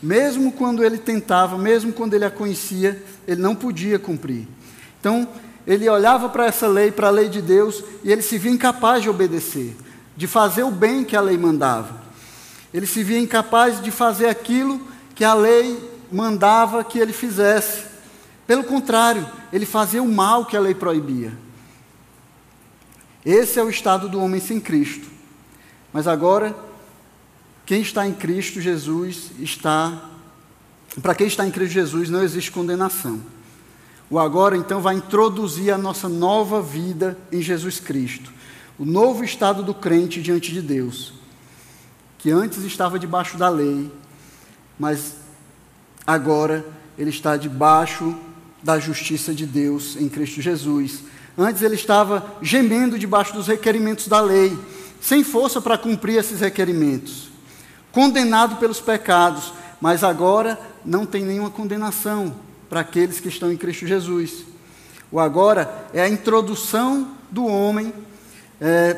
Mesmo 0.00 0.52
quando 0.52 0.84
ele 0.84 0.98
tentava, 0.98 1.58
mesmo 1.58 1.92
quando 1.92 2.14
ele 2.14 2.24
a 2.24 2.30
conhecia, 2.30 3.02
ele 3.26 3.42
não 3.42 3.56
podia 3.56 3.98
cumprir. 3.98 4.46
Então, 5.00 5.26
ele 5.66 5.88
olhava 5.88 6.28
para 6.28 6.46
essa 6.46 6.68
lei, 6.68 6.92
para 6.92 7.08
a 7.08 7.10
lei 7.10 7.28
de 7.28 7.42
Deus, 7.42 7.82
e 8.04 8.12
ele 8.12 8.22
se 8.22 8.38
via 8.38 8.52
incapaz 8.52 9.02
de 9.02 9.10
obedecer, 9.10 9.76
de 10.16 10.28
fazer 10.28 10.62
o 10.62 10.70
bem 10.70 11.02
que 11.02 11.16
a 11.16 11.20
lei 11.20 11.36
mandava. 11.36 12.00
Ele 12.72 12.86
se 12.86 13.02
via 13.02 13.18
incapaz 13.18 13.82
de 13.82 13.90
fazer 13.90 14.28
aquilo 14.28 14.80
que 15.16 15.24
a 15.24 15.34
lei 15.34 15.82
mandava 16.12 16.84
que 16.84 17.00
ele 17.00 17.12
fizesse. 17.12 17.85
Pelo 18.46 18.64
contrário, 18.64 19.28
ele 19.52 19.66
fazia 19.66 20.02
o 20.02 20.12
mal 20.12 20.46
que 20.46 20.56
a 20.56 20.60
lei 20.60 20.74
proibia. 20.74 21.32
Esse 23.24 23.58
é 23.58 23.62
o 23.62 23.68
estado 23.68 24.08
do 24.08 24.20
homem 24.20 24.40
sem 24.40 24.60
Cristo. 24.60 25.08
Mas 25.92 26.06
agora, 26.06 26.54
quem 27.64 27.82
está 27.82 28.06
em 28.06 28.12
Cristo 28.12 28.60
Jesus 28.60 29.32
está. 29.40 30.10
Para 31.02 31.14
quem 31.14 31.26
está 31.26 31.44
em 31.46 31.50
Cristo 31.50 31.72
Jesus 31.72 32.08
não 32.08 32.22
existe 32.22 32.52
condenação. 32.52 33.20
O 34.08 34.20
agora 34.20 34.56
então 34.56 34.80
vai 34.80 34.94
introduzir 34.94 35.72
a 35.72 35.78
nossa 35.78 36.08
nova 36.08 36.62
vida 36.62 37.18
em 37.32 37.42
Jesus 37.42 37.80
Cristo, 37.80 38.32
o 38.78 38.84
novo 38.84 39.24
estado 39.24 39.64
do 39.64 39.74
crente 39.74 40.22
diante 40.22 40.52
de 40.52 40.62
Deus, 40.62 41.12
que 42.18 42.30
antes 42.30 42.62
estava 42.62 43.00
debaixo 43.00 43.36
da 43.36 43.48
lei, 43.48 43.90
mas 44.78 45.16
agora 46.06 46.64
ele 46.96 47.10
está 47.10 47.36
debaixo 47.36 48.16
da 48.66 48.80
justiça 48.80 49.32
de 49.32 49.46
Deus 49.46 49.96
em 49.96 50.08
Cristo 50.08 50.42
Jesus. 50.42 51.04
Antes 51.38 51.62
ele 51.62 51.76
estava 51.76 52.36
gemendo 52.42 52.98
debaixo 52.98 53.32
dos 53.32 53.46
requerimentos 53.46 54.08
da 54.08 54.20
lei, 54.20 54.58
sem 55.00 55.22
força 55.22 55.60
para 55.60 55.78
cumprir 55.78 56.18
esses 56.18 56.40
requerimentos, 56.40 57.28
condenado 57.92 58.56
pelos 58.56 58.80
pecados, 58.80 59.52
mas 59.80 60.02
agora 60.02 60.58
não 60.84 61.06
tem 61.06 61.24
nenhuma 61.24 61.48
condenação 61.48 62.34
para 62.68 62.80
aqueles 62.80 63.20
que 63.20 63.28
estão 63.28 63.52
em 63.52 63.56
Cristo 63.56 63.86
Jesus. 63.86 64.44
O 65.12 65.20
agora 65.20 65.86
é 65.94 66.02
a 66.02 66.08
introdução 66.08 67.12
do 67.30 67.46
homem 67.46 67.92
é, 68.60 68.96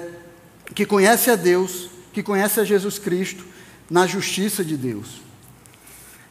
que 0.74 0.87
conhece 0.87 1.31
a 1.31 1.37
Deus, 1.37 1.90
que 2.14 2.22
conhece 2.22 2.59
a 2.59 2.64
Jesus 2.64 2.98
Cristo, 2.98 3.44
na 3.90 4.07
justiça 4.07 4.64
de 4.64 4.78
Deus. 4.78 5.27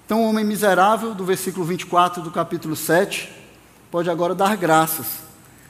Então, 0.07 0.23
o 0.23 0.29
homem 0.29 0.45
miserável, 0.45 1.13
do 1.13 1.25
versículo 1.25 1.65
24 1.65 2.23
do 2.23 2.31
capítulo 2.31 2.77
7, 2.77 3.29
pode 3.91 4.09
agora 4.09 4.33
dar 4.33 4.55
graças. 4.55 5.05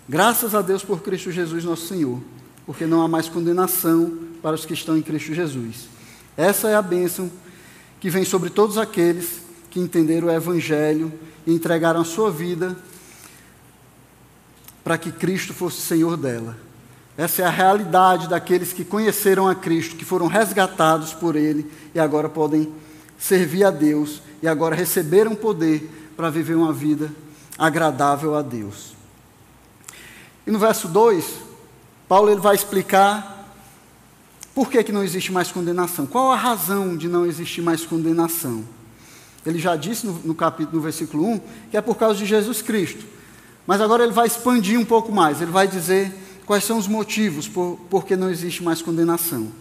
Graças 0.07 0.53
a 0.53 0.61
Deus 0.61 0.83
por 0.83 1.01
Cristo 1.01 1.31
Jesus, 1.31 1.63
nosso 1.63 1.87
Senhor, 1.87 2.21
porque 2.63 2.85
não 2.85 3.01
há 3.01 3.07
mais 3.07 3.27
condenação 3.27 4.15
para 4.39 4.53
os 4.53 4.63
que 4.63 4.75
estão 4.75 4.95
em 4.95 5.01
Cristo 5.01 5.33
Jesus. 5.33 5.89
Essa 6.37 6.69
é 6.69 6.75
a 6.75 6.83
bênção 6.83 7.31
que 7.99 8.11
vem 8.11 8.23
sobre 8.23 8.51
todos 8.51 8.77
aqueles 8.77 9.41
que 9.71 9.79
entenderam 9.79 10.27
o 10.27 10.31
Evangelho 10.31 11.11
e 11.47 11.51
entregaram 11.51 12.01
a 12.01 12.05
sua 12.05 12.29
vida 12.29 12.77
para 14.83 14.99
que 14.99 15.11
Cristo 15.11 15.51
fosse 15.51 15.81
Senhor 15.81 16.15
dela. 16.15 16.55
Essa 17.17 17.41
é 17.41 17.45
a 17.45 17.49
realidade 17.49 18.29
daqueles 18.29 18.71
que 18.71 18.85
conheceram 18.85 19.47
a 19.47 19.55
Cristo, 19.55 19.95
que 19.95 20.05
foram 20.05 20.27
resgatados 20.27 21.11
por 21.11 21.35
Ele 21.35 21.71
e 21.95 21.99
agora 21.99 22.29
podem 22.29 22.71
servir 23.17 23.63
a 23.63 23.71
Deus 23.71 24.26
e 24.41 24.47
agora 24.47 24.75
receberam 24.75 25.35
poder 25.35 26.11
para 26.15 26.29
viver 26.29 26.55
uma 26.55 26.73
vida 26.73 27.11
agradável 27.57 28.35
a 28.35 28.41
Deus. 28.41 28.95
E 30.45 30.51
no 30.51 30.59
verso 30.59 30.87
2, 30.87 31.25
Paulo 32.07 32.29
ele 32.29 32.39
vai 32.39 32.55
explicar 32.55 33.37
por 34.55 34.69
que, 34.69 34.83
que 34.83 34.91
não 34.91 35.03
existe 35.03 35.31
mais 35.31 35.51
condenação. 35.51 36.07
Qual 36.07 36.31
a 36.31 36.35
razão 36.35 36.95
de 36.97 37.07
não 37.07 37.25
existir 37.25 37.61
mais 37.61 37.85
condenação? 37.85 38.63
Ele 39.45 39.59
já 39.59 39.75
disse 39.75 40.05
no, 40.05 40.13
no, 40.13 40.33
capítulo, 40.35 40.77
no 40.77 40.81
versículo 40.81 41.25
1 41.25 41.41
que 41.71 41.77
é 41.77 41.81
por 41.81 41.95
causa 41.95 42.17
de 42.17 42.25
Jesus 42.25 42.61
Cristo. 42.61 43.05
Mas 43.67 43.81
agora 43.81 44.03
ele 44.03 44.13
vai 44.13 44.25
expandir 44.25 44.79
um 44.79 44.85
pouco 44.85 45.11
mais. 45.11 45.41
Ele 45.41 45.51
vai 45.51 45.67
dizer 45.67 46.13
quais 46.45 46.63
são 46.63 46.77
os 46.77 46.87
motivos 46.87 47.47
por, 47.47 47.77
por 47.89 48.05
que 48.05 48.15
não 48.15 48.29
existe 48.29 48.63
mais 48.63 48.81
condenação. 48.81 49.51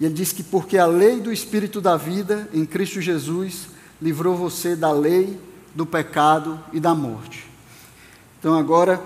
E 0.00 0.04
ele 0.04 0.14
diz 0.14 0.32
que 0.32 0.42
porque 0.42 0.76
a 0.76 0.86
lei 0.86 1.20
do 1.20 1.32
Espírito 1.32 1.80
da 1.80 1.96
vida 1.96 2.48
em 2.52 2.66
Cristo 2.66 3.00
Jesus 3.00 3.68
livrou 4.00 4.36
você 4.36 4.76
da 4.76 4.90
lei, 4.92 5.38
do 5.74 5.86
pecado 5.86 6.58
e 6.72 6.80
da 6.80 6.94
morte. 6.94 7.48
Então 8.38 8.54
agora, 8.54 9.02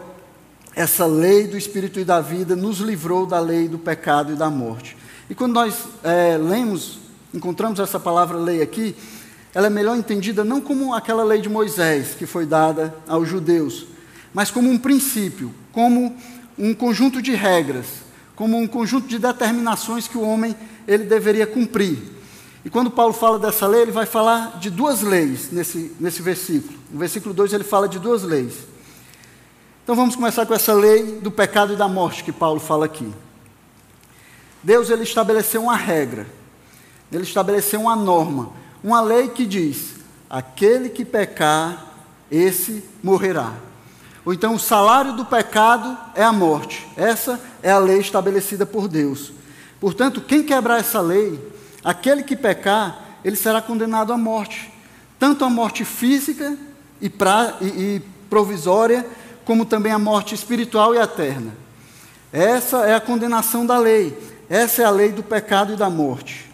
essa 0.74 1.06
lei 1.06 1.46
do 1.46 1.56
Espírito 1.56 1.98
e 1.98 2.04
da 2.04 2.20
vida 2.20 2.54
nos 2.54 2.78
livrou 2.78 3.26
da 3.26 3.40
lei 3.40 3.68
do 3.68 3.78
pecado 3.78 4.32
e 4.32 4.36
da 4.36 4.48
morte. 4.48 4.96
E 5.28 5.34
quando 5.34 5.54
nós 5.54 5.84
é, 6.02 6.36
lemos, 6.36 6.98
encontramos 7.32 7.78
essa 7.78 7.98
palavra 7.98 8.36
lei 8.36 8.62
aqui, 8.62 8.96
ela 9.54 9.66
é 9.66 9.70
melhor 9.70 9.96
entendida 9.96 10.44
não 10.44 10.60
como 10.60 10.94
aquela 10.94 11.24
lei 11.24 11.40
de 11.40 11.48
Moisés 11.48 12.14
que 12.14 12.26
foi 12.26 12.46
dada 12.46 12.94
aos 13.08 13.28
judeus, 13.28 13.86
mas 14.32 14.50
como 14.50 14.70
um 14.70 14.78
princípio, 14.78 15.52
como 15.72 16.16
um 16.56 16.72
conjunto 16.72 17.20
de 17.20 17.34
regras, 17.34 17.86
como 18.36 18.56
um 18.56 18.66
conjunto 18.66 19.08
de 19.08 19.18
determinações 19.18 20.06
que 20.06 20.16
o 20.16 20.22
homem 20.22 20.54
ele 20.86 21.04
deveria 21.04 21.46
cumprir. 21.46 21.98
E 22.64 22.70
quando 22.70 22.90
Paulo 22.90 23.12
fala 23.12 23.38
dessa 23.38 23.66
lei, 23.66 23.82
ele 23.82 23.92
vai 23.92 24.04
falar 24.04 24.58
de 24.58 24.70
duas 24.70 25.00
leis 25.00 25.50
nesse, 25.50 25.94
nesse 25.98 26.20
versículo. 26.20 26.78
No 26.90 26.98
versículo 26.98 27.34
2 27.34 27.52
ele 27.52 27.64
fala 27.64 27.88
de 27.88 27.98
duas 27.98 28.22
leis. 28.22 28.54
Então 29.82 29.96
vamos 29.96 30.14
começar 30.14 30.44
com 30.44 30.54
essa 30.54 30.72
lei 30.74 31.20
do 31.20 31.30
pecado 31.30 31.72
e 31.72 31.76
da 31.76 31.88
morte 31.88 32.22
que 32.22 32.32
Paulo 32.32 32.60
fala 32.60 32.84
aqui. 32.84 33.10
Deus 34.62 34.90
ele 34.90 35.04
estabeleceu 35.04 35.62
uma 35.62 35.76
regra, 35.76 36.26
ele 37.10 37.22
estabeleceu 37.22 37.80
uma 37.80 37.96
norma, 37.96 38.52
uma 38.84 39.00
lei 39.00 39.28
que 39.28 39.46
diz: 39.46 39.94
aquele 40.28 40.90
que 40.90 41.04
pecar, 41.04 41.86
esse 42.30 42.84
morrerá. 43.02 43.54
Ou 44.24 44.34
então, 44.34 44.54
o 44.54 44.58
salário 44.58 45.14
do 45.14 45.24
pecado 45.24 45.96
é 46.14 46.22
a 46.22 46.32
morte. 46.32 46.86
Essa 46.96 47.40
é 47.62 47.70
a 47.70 47.78
lei 47.78 47.98
estabelecida 47.98 48.66
por 48.66 48.86
Deus. 48.86 49.32
Portanto, 49.80 50.20
quem 50.20 50.42
quebrar 50.42 50.78
essa 50.78 51.00
lei, 51.00 51.40
aquele 51.84 52.22
que 52.22 52.36
pecar, 52.36 53.18
ele 53.24 53.36
será 53.36 53.60
condenado 53.60 54.12
à 54.12 54.18
morte. 54.18 54.72
Tanto 55.18 55.44
a 55.44 55.50
morte 55.50 55.84
física 55.84 56.56
e, 57.00 57.08
pra, 57.10 57.58
e, 57.60 57.66
e 57.66 58.02
provisória, 58.28 59.06
como 59.44 59.64
também 59.64 59.92
a 59.92 59.98
morte 59.98 60.34
espiritual 60.34 60.94
e 60.94 60.98
eterna. 60.98 61.52
Essa 62.32 62.86
é 62.86 62.94
a 62.94 63.00
condenação 63.00 63.66
da 63.66 63.78
lei. 63.78 64.16
Essa 64.48 64.82
é 64.82 64.84
a 64.84 64.90
lei 64.90 65.12
do 65.12 65.22
pecado 65.22 65.72
e 65.72 65.76
da 65.76 65.90
morte. 65.90 66.50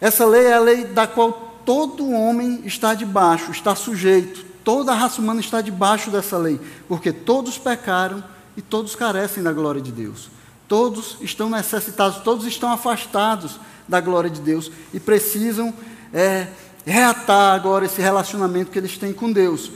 Essa 0.00 0.26
lei 0.26 0.46
é 0.46 0.54
a 0.54 0.60
lei 0.60 0.84
da 0.84 1.06
qual 1.06 1.60
todo 1.64 2.10
homem 2.10 2.62
está 2.64 2.94
debaixo, 2.94 3.50
está 3.50 3.74
sujeito. 3.74 4.44
Toda 4.64 4.92
a 4.92 4.94
raça 4.94 5.20
humana 5.20 5.40
está 5.40 5.60
debaixo 5.60 6.10
dessa 6.10 6.36
lei, 6.36 6.60
porque 6.88 7.12
todos 7.12 7.58
pecaram 7.58 8.22
e 8.56 8.62
todos 8.62 8.94
carecem 8.94 9.42
da 9.42 9.52
glória 9.52 9.80
de 9.80 9.92
Deus. 9.92 10.28
Todos 10.72 11.18
estão 11.20 11.50
necessitados, 11.50 12.22
todos 12.22 12.46
estão 12.46 12.72
afastados 12.72 13.60
da 13.86 14.00
glória 14.00 14.30
de 14.30 14.40
Deus 14.40 14.72
e 14.94 14.98
precisam 14.98 15.70
é, 16.14 16.46
reatar 16.86 17.54
agora 17.54 17.84
esse 17.84 18.00
relacionamento 18.00 18.70
que 18.70 18.78
eles 18.78 18.96
têm 18.96 19.12
com 19.12 19.30
Deus. 19.30 19.70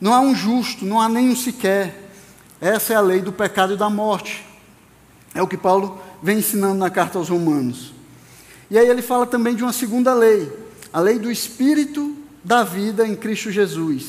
Não 0.00 0.12
há 0.12 0.18
um 0.18 0.34
justo, 0.34 0.84
não 0.84 1.00
há 1.00 1.08
nenhum 1.08 1.36
sequer. 1.36 2.10
Essa 2.60 2.92
é 2.92 2.96
a 2.96 3.00
lei 3.00 3.20
do 3.20 3.32
pecado 3.32 3.74
e 3.74 3.76
da 3.76 3.88
morte. 3.88 4.44
É 5.32 5.40
o 5.40 5.46
que 5.46 5.56
Paulo 5.56 6.02
vem 6.20 6.38
ensinando 6.38 6.74
na 6.74 6.90
carta 6.90 7.20
aos 7.20 7.28
Romanos. 7.28 7.94
E 8.68 8.76
aí 8.76 8.88
ele 8.88 9.00
fala 9.00 9.26
também 9.26 9.54
de 9.54 9.62
uma 9.62 9.72
segunda 9.72 10.12
lei, 10.12 10.52
a 10.92 10.98
lei 10.98 11.20
do 11.20 11.30
Espírito 11.30 12.16
da 12.42 12.64
vida 12.64 13.06
em 13.06 13.14
Cristo 13.14 13.52
Jesus. 13.52 14.06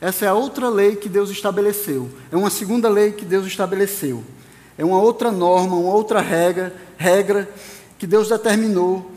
Essa 0.00 0.24
é 0.24 0.28
a 0.28 0.32
outra 0.32 0.70
lei 0.70 0.96
que 0.96 1.10
Deus 1.10 1.28
estabeleceu. 1.28 2.10
É 2.32 2.36
uma 2.38 2.48
segunda 2.48 2.88
lei 2.88 3.12
que 3.12 3.26
Deus 3.26 3.46
estabeleceu. 3.46 4.24
É 4.80 4.84
uma 4.84 4.98
outra 4.98 5.30
norma, 5.30 5.76
uma 5.76 5.92
outra 5.92 6.22
regra, 6.22 6.74
regra 6.96 7.46
que 7.98 8.06
Deus 8.06 8.30
determinou, 8.30 9.12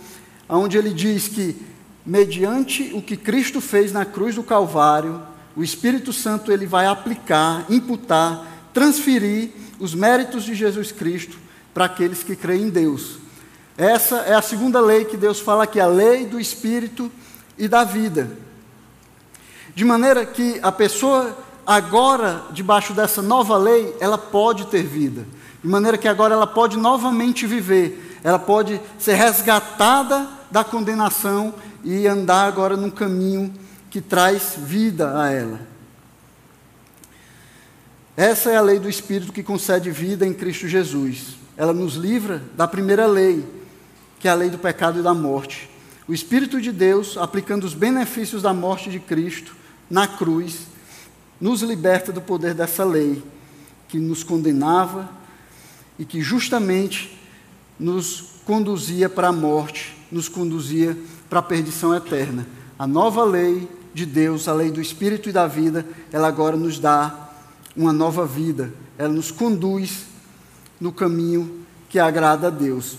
onde 0.49 0.77
ele 0.77 0.89
diz 0.89 1.29
que 1.29 1.55
mediante 2.05 2.91
o 2.93 3.01
que 3.01 3.15
Cristo 3.15 3.61
fez 3.61 3.93
na 3.93 4.03
cruz 4.03 4.35
do 4.35 4.43
Calvário, 4.43 5.21
o 5.55 5.63
Espírito 5.63 6.11
Santo 6.11 6.51
ele 6.51 6.65
vai 6.65 6.85
aplicar, 6.85 7.65
imputar, 7.69 8.45
transferir 8.73 9.51
os 9.79 9.95
méritos 9.95 10.43
de 10.43 10.53
Jesus 10.53 10.91
Cristo 10.91 11.37
para 11.73 11.85
aqueles 11.85 12.23
que 12.23 12.35
creem 12.35 12.63
em 12.63 12.69
Deus. 12.69 13.19
Essa 13.77 14.17
é 14.17 14.33
a 14.33 14.41
segunda 14.41 14.81
lei 14.81 15.05
que 15.05 15.15
Deus 15.15 15.39
fala 15.39 15.63
aqui, 15.63 15.79
a 15.79 15.87
lei 15.87 16.25
do 16.25 16.41
espírito 16.41 17.09
e 17.57 17.69
da 17.69 17.85
vida. 17.85 18.37
De 19.73 19.85
maneira 19.85 20.25
que 20.25 20.59
a 20.61 20.73
pessoa 20.73 21.37
agora, 21.65 22.43
debaixo 22.51 22.93
dessa 22.93 23.21
nova 23.21 23.57
lei, 23.57 23.95
ela 23.99 24.17
pode 24.17 24.67
ter 24.67 24.83
vida. 24.83 25.25
De 25.63 25.69
maneira 25.69 25.97
que 25.97 26.07
agora 26.07 26.33
ela 26.33 26.47
pode 26.47 26.77
novamente 26.77 27.47
viver. 27.47 28.19
Ela 28.23 28.39
pode 28.39 28.79
ser 28.97 29.15
resgatada 29.15 30.27
da 30.51 30.63
condenação 30.63 31.53
e 31.83 32.07
andar 32.07 32.47
agora 32.47 32.77
num 32.77 32.89
caminho 32.89 33.53
que 33.89 34.01
traz 34.01 34.55
vida 34.57 35.21
a 35.21 35.31
ela. 35.31 35.59
Essa 38.15 38.51
é 38.51 38.55
a 38.55 38.61
lei 38.61 38.79
do 38.79 38.89
Espírito 38.89 39.33
que 39.33 39.41
concede 39.41 39.89
vida 39.89 40.25
em 40.25 40.33
Cristo 40.33 40.67
Jesus. 40.67 41.35
Ela 41.57 41.73
nos 41.73 41.95
livra 41.95 42.41
da 42.55 42.67
primeira 42.67 43.07
lei, 43.07 43.45
que 44.19 44.27
é 44.27 44.31
a 44.31 44.35
lei 44.35 44.49
do 44.49 44.57
pecado 44.57 44.99
e 44.99 45.03
da 45.03 45.13
morte. 45.13 45.69
O 46.07 46.13
Espírito 46.13 46.61
de 46.61 46.71
Deus, 46.71 47.17
aplicando 47.17 47.63
os 47.63 47.73
benefícios 47.73 48.41
da 48.41 48.53
morte 48.53 48.89
de 48.89 48.99
Cristo 48.99 49.55
na 49.89 50.07
cruz, 50.07 50.67
nos 51.43 51.61
liberta 51.61 52.09
do 52.13 52.21
poder 52.21 52.53
dessa 52.53 52.85
lei 52.85 53.21
que 53.89 53.99
nos 53.99 54.23
condenava 54.23 55.09
e 55.99 56.05
que 56.05 56.21
justamente 56.21 57.19
nos 57.77 58.39
conduzia 58.45 59.09
para 59.09 59.27
a 59.27 59.33
morte, 59.33 59.93
nos 60.09 60.29
conduzia 60.29 60.97
para 61.29 61.39
a 61.39 61.43
perdição 61.43 61.93
eterna. 61.93 62.47
A 62.79 62.87
nova 62.87 63.25
lei 63.25 63.67
de 63.93 64.05
Deus, 64.05 64.47
a 64.47 64.53
lei 64.53 64.71
do 64.71 64.79
Espírito 64.79 65.27
e 65.27 65.33
da 65.33 65.45
vida, 65.45 65.85
ela 66.13 66.29
agora 66.29 66.55
nos 66.55 66.79
dá 66.79 67.29
uma 67.75 67.91
nova 67.91 68.25
vida, 68.25 68.73
ela 68.97 69.11
nos 69.11 69.29
conduz 69.29 70.05
no 70.79 70.93
caminho 70.93 71.65
que 71.89 71.99
agrada 71.99 72.47
a 72.47 72.51
Deus. 72.51 72.97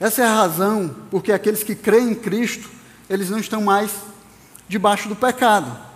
Essa 0.00 0.22
é 0.22 0.24
a 0.24 0.34
razão 0.34 0.96
porque 1.10 1.30
aqueles 1.30 1.62
que 1.62 1.74
creem 1.74 2.12
em 2.12 2.14
Cristo, 2.14 2.70
eles 3.10 3.28
não 3.28 3.38
estão 3.38 3.60
mais 3.60 3.90
debaixo 4.66 5.10
do 5.10 5.14
pecado, 5.14 5.87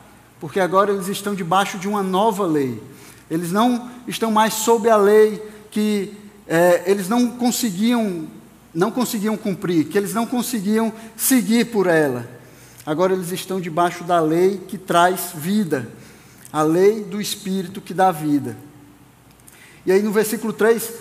porque 0.42 0.58
agora 0.58 0.90
eles 0.90 1.06
estão 1.06 1.36
debaixo 1.36 1.78
de 1.78 1.86
uma 1.86 2.02
nova 2.02 2.44
lei. 2.44 2.82
Eles 3.30 3.52
não 3.52 3.88
estão 4.08 4.28
mais 4.28 4.54
sob 4.54 4.90
a 4.90 4.96
lei 4.96 5.40
que 5.70 6.16
é, 6.48 6.82
eles 6.84 7.08
não 7.08 7.30
conseguiam, 7.30 8.26
não 8.74 8.90
conseguiam 8.90 9.36
cumprir, 9.36 9.84
que 9.84 9.96
eles 9.96 10.12
não 10.12 10.26
conseguiam 10.26 10.92
seguir 11.16 11.66
por 11.66 11.86
ela. 11.86 12.28
Agora 12.84 13.12
eles 13.12 13.30
estão 13.30 13.60
debaixo 13.60 14.02
da 14.02 14.18
lei 14.18 14.60
que 14.66 14.76
traz 14.76 15.30
vida, 15.32 15.88
a 16.52 16.62
lei 16.62 17.04
do 17.04 17.20
Espírito 17.20 17.80
que 17.80 17.94
dá 17.94 18.10
vida. 18.10 18.56
E 19.86 19.92
aí 19.92 20.02
no 20.02 20.10
versículo 20.10 20.52
3, 20.52 20.92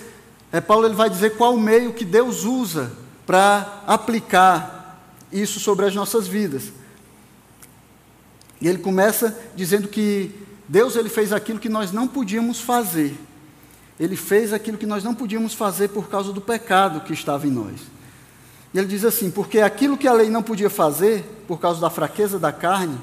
é, 0.52 0.62
Paulo 0.62 0.86
ele 0.86 0.94
vai 0.94 1.10
dizer 1.10 1.36
qual 1.36 1.56
o 1.56 1.60
meio 1.60 1.94
que 1.94 2.06
Deus 2.06 2.44
usa 2.44 2.92
para 3.26 3.82
aplicar 3.88 5.02
isso 5.32 5.60
sobre 5.60 5.88
as 5.88 5.96
nossas 5.96 6.28
vidas. 6.28 6.72
E 8.62 8.68
ele 8.68 8.78
começa 8.78 9.38
dizendo 9.56 9.88
que 9.88 10.32
Deus 10.68 10.96
ele 10.96 11.10
fez 11.10 11.34
aquilo 11.34 11.60
que 11.60 11.68
nós 11.68 11.92
não 11.92 12.08
podíamos 12.08 12.62
fazer. 12.62 13.18
Ele 14.00 14.16
fez 14.16 14.54
aquilo 14.54 14.78
que 14.78 14.86
nós 14.86 15.04
não 15.04 15.14
podíamos 15.14 15.54
fazer 15.54 15.90
por 15.90 16.08
causa 16.08 16.32
do 16.32 16.40
pecado 16.40 17.02
que 17.02 17.12
estava 17.12 17.48
em 17.48 17.52
nós. 17.52 17.82
E 18.74 18.78
ele 18.78 18.88
diz 18.88 19.04
assim: 19.04 19.30
porque 19.30 19.60
aquilo 19.60 19.98
que 19.98 20.08
a 20.08 20.14
lei 20.14 20.30
não 20.30 20.44
podia 20.44 20.70
fazer, 20.70 21.24
por 21.48 21.60
causa 21.60 21.82
da 21.82 21.90
fraqueza 21.90 22.40
da 22.40 22.52
carne, 22.52 22.98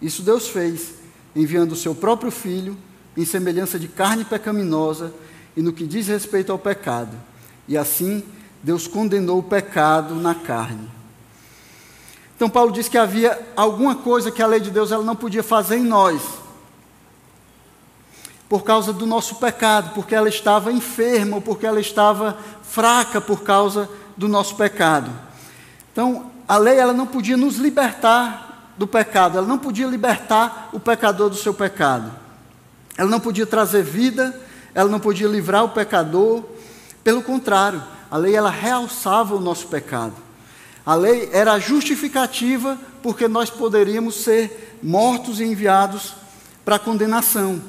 isso 0.00 0.22
Deus 0.22 0.48
fez, 0.48 0.94
enviando 1.34 1.72
o 1.72 1.76
seu 1.76 1.94
próprio 1.94 2.30
filho, 2.30 2.76
em 3.16 3.24
semelhança 3.24 3.78
de 3.78 3.88
carne 3.88 4.24
pecaminosa, 4.24 5.12
e 5.56 5.62
no 5.62 5.72
que 5.72 5.86
diz 5.86 6.06
respeito 6.06 6.52
ao 6.52 6.58
pecado. 6.58 7.16
E 7.66 7.76
assim, 7.76 8.22
Deus 8.62 8.86
condenou 8.86 9.38
o 9.38 9.42
pecado 9.42 10.14
na 10.14 10.34
carne. 10.34 10.97
Então, 12.38 12.48
Paulo 12.48 12.70
diz 12.70 12.88
que 12.88 12.96
havia 12.96 13.36
alguma 13.56 13.96
coisa 13.96 14.30
que 14.30 14.40
a 14.40 14.46
lei 14.46 14.60
de 14.60 14.70
Deus 14.70 14.92
ela 14.92 15.02
não 15.02 15.16
podia 15.16 15.42
fazer 15.42 15.78
em 15.78 15.82
nós, 15.82 16.22
por 18.48 18.62
causa 18.62 18.92
do 18.92 19.04
nosso 19.04 19.34
pecado, 19.40 19.92
porque 19.92 20.14
ela 20.14 20.28
estava 20.28 20.70
enferma, 20.70 21.34
ou 21.34 21.42
porque 21.42 21.66
ela 21.66 21.80
estava 21.80 22.38
fraca 22.62 23.20
por 23.20 23.42
causa 23.42 23.90
do 24.16 24.28
nosso 24.28 24.54
pecado. 24.54 25.10
Então, 25.90 26.30
a 26.46 26.56
lei 26.58 26.78
ela 26.78 26.92
não 26.92 27.08
podia 27.08 27.36
nos 27.36 27.56
libertar 27.56 28.72
do 28.78 28.86
pecado, 28.86 29.36
ela 29.36 29.46
não 29.48 29.58
podia 29.58 29.88
libertar 29.88 30.70
o 30.72 30.78
pecador 30.78 31.28
do 31.28 31.34
seu 31.34 31.52
pecado. 31.52 32.08
Ela 32.96 33.10
não 33.10 33.18
podia 33.18 33.48
trazer 33.48 33.82
vida, 33.82 34.40
ela 34.72 34.88
não 34.88 35.00
podia 35.00 35.26
livrar 35.26 35.64
o 35.64 35.70
pecador. 35.70 36.44
Pelo 37.02 37.20
contrário, 37.20 37.82
a 38.08 38.16
lei 38.16 38.36
ela 38.36 38.48
realçava 38.48 39.34
o 39.34 39.40
nosso 39.40 39.66
pecado. 39.66 40.27
A 40.88 40.94
lei 40.94 41.28
era 41.34 41.58
justificativa 41.58 42.78
porque 43.02 43.28
nós 43.28 43.50
poderíamos 43.50 44.22
ser 44.22 44.78
mortos 44.82 45.38
e 45.38 45.44
enviados 45.44 46.14
para 46.64 46.76
a 46.76 46.78
condenação. 46.78 47.60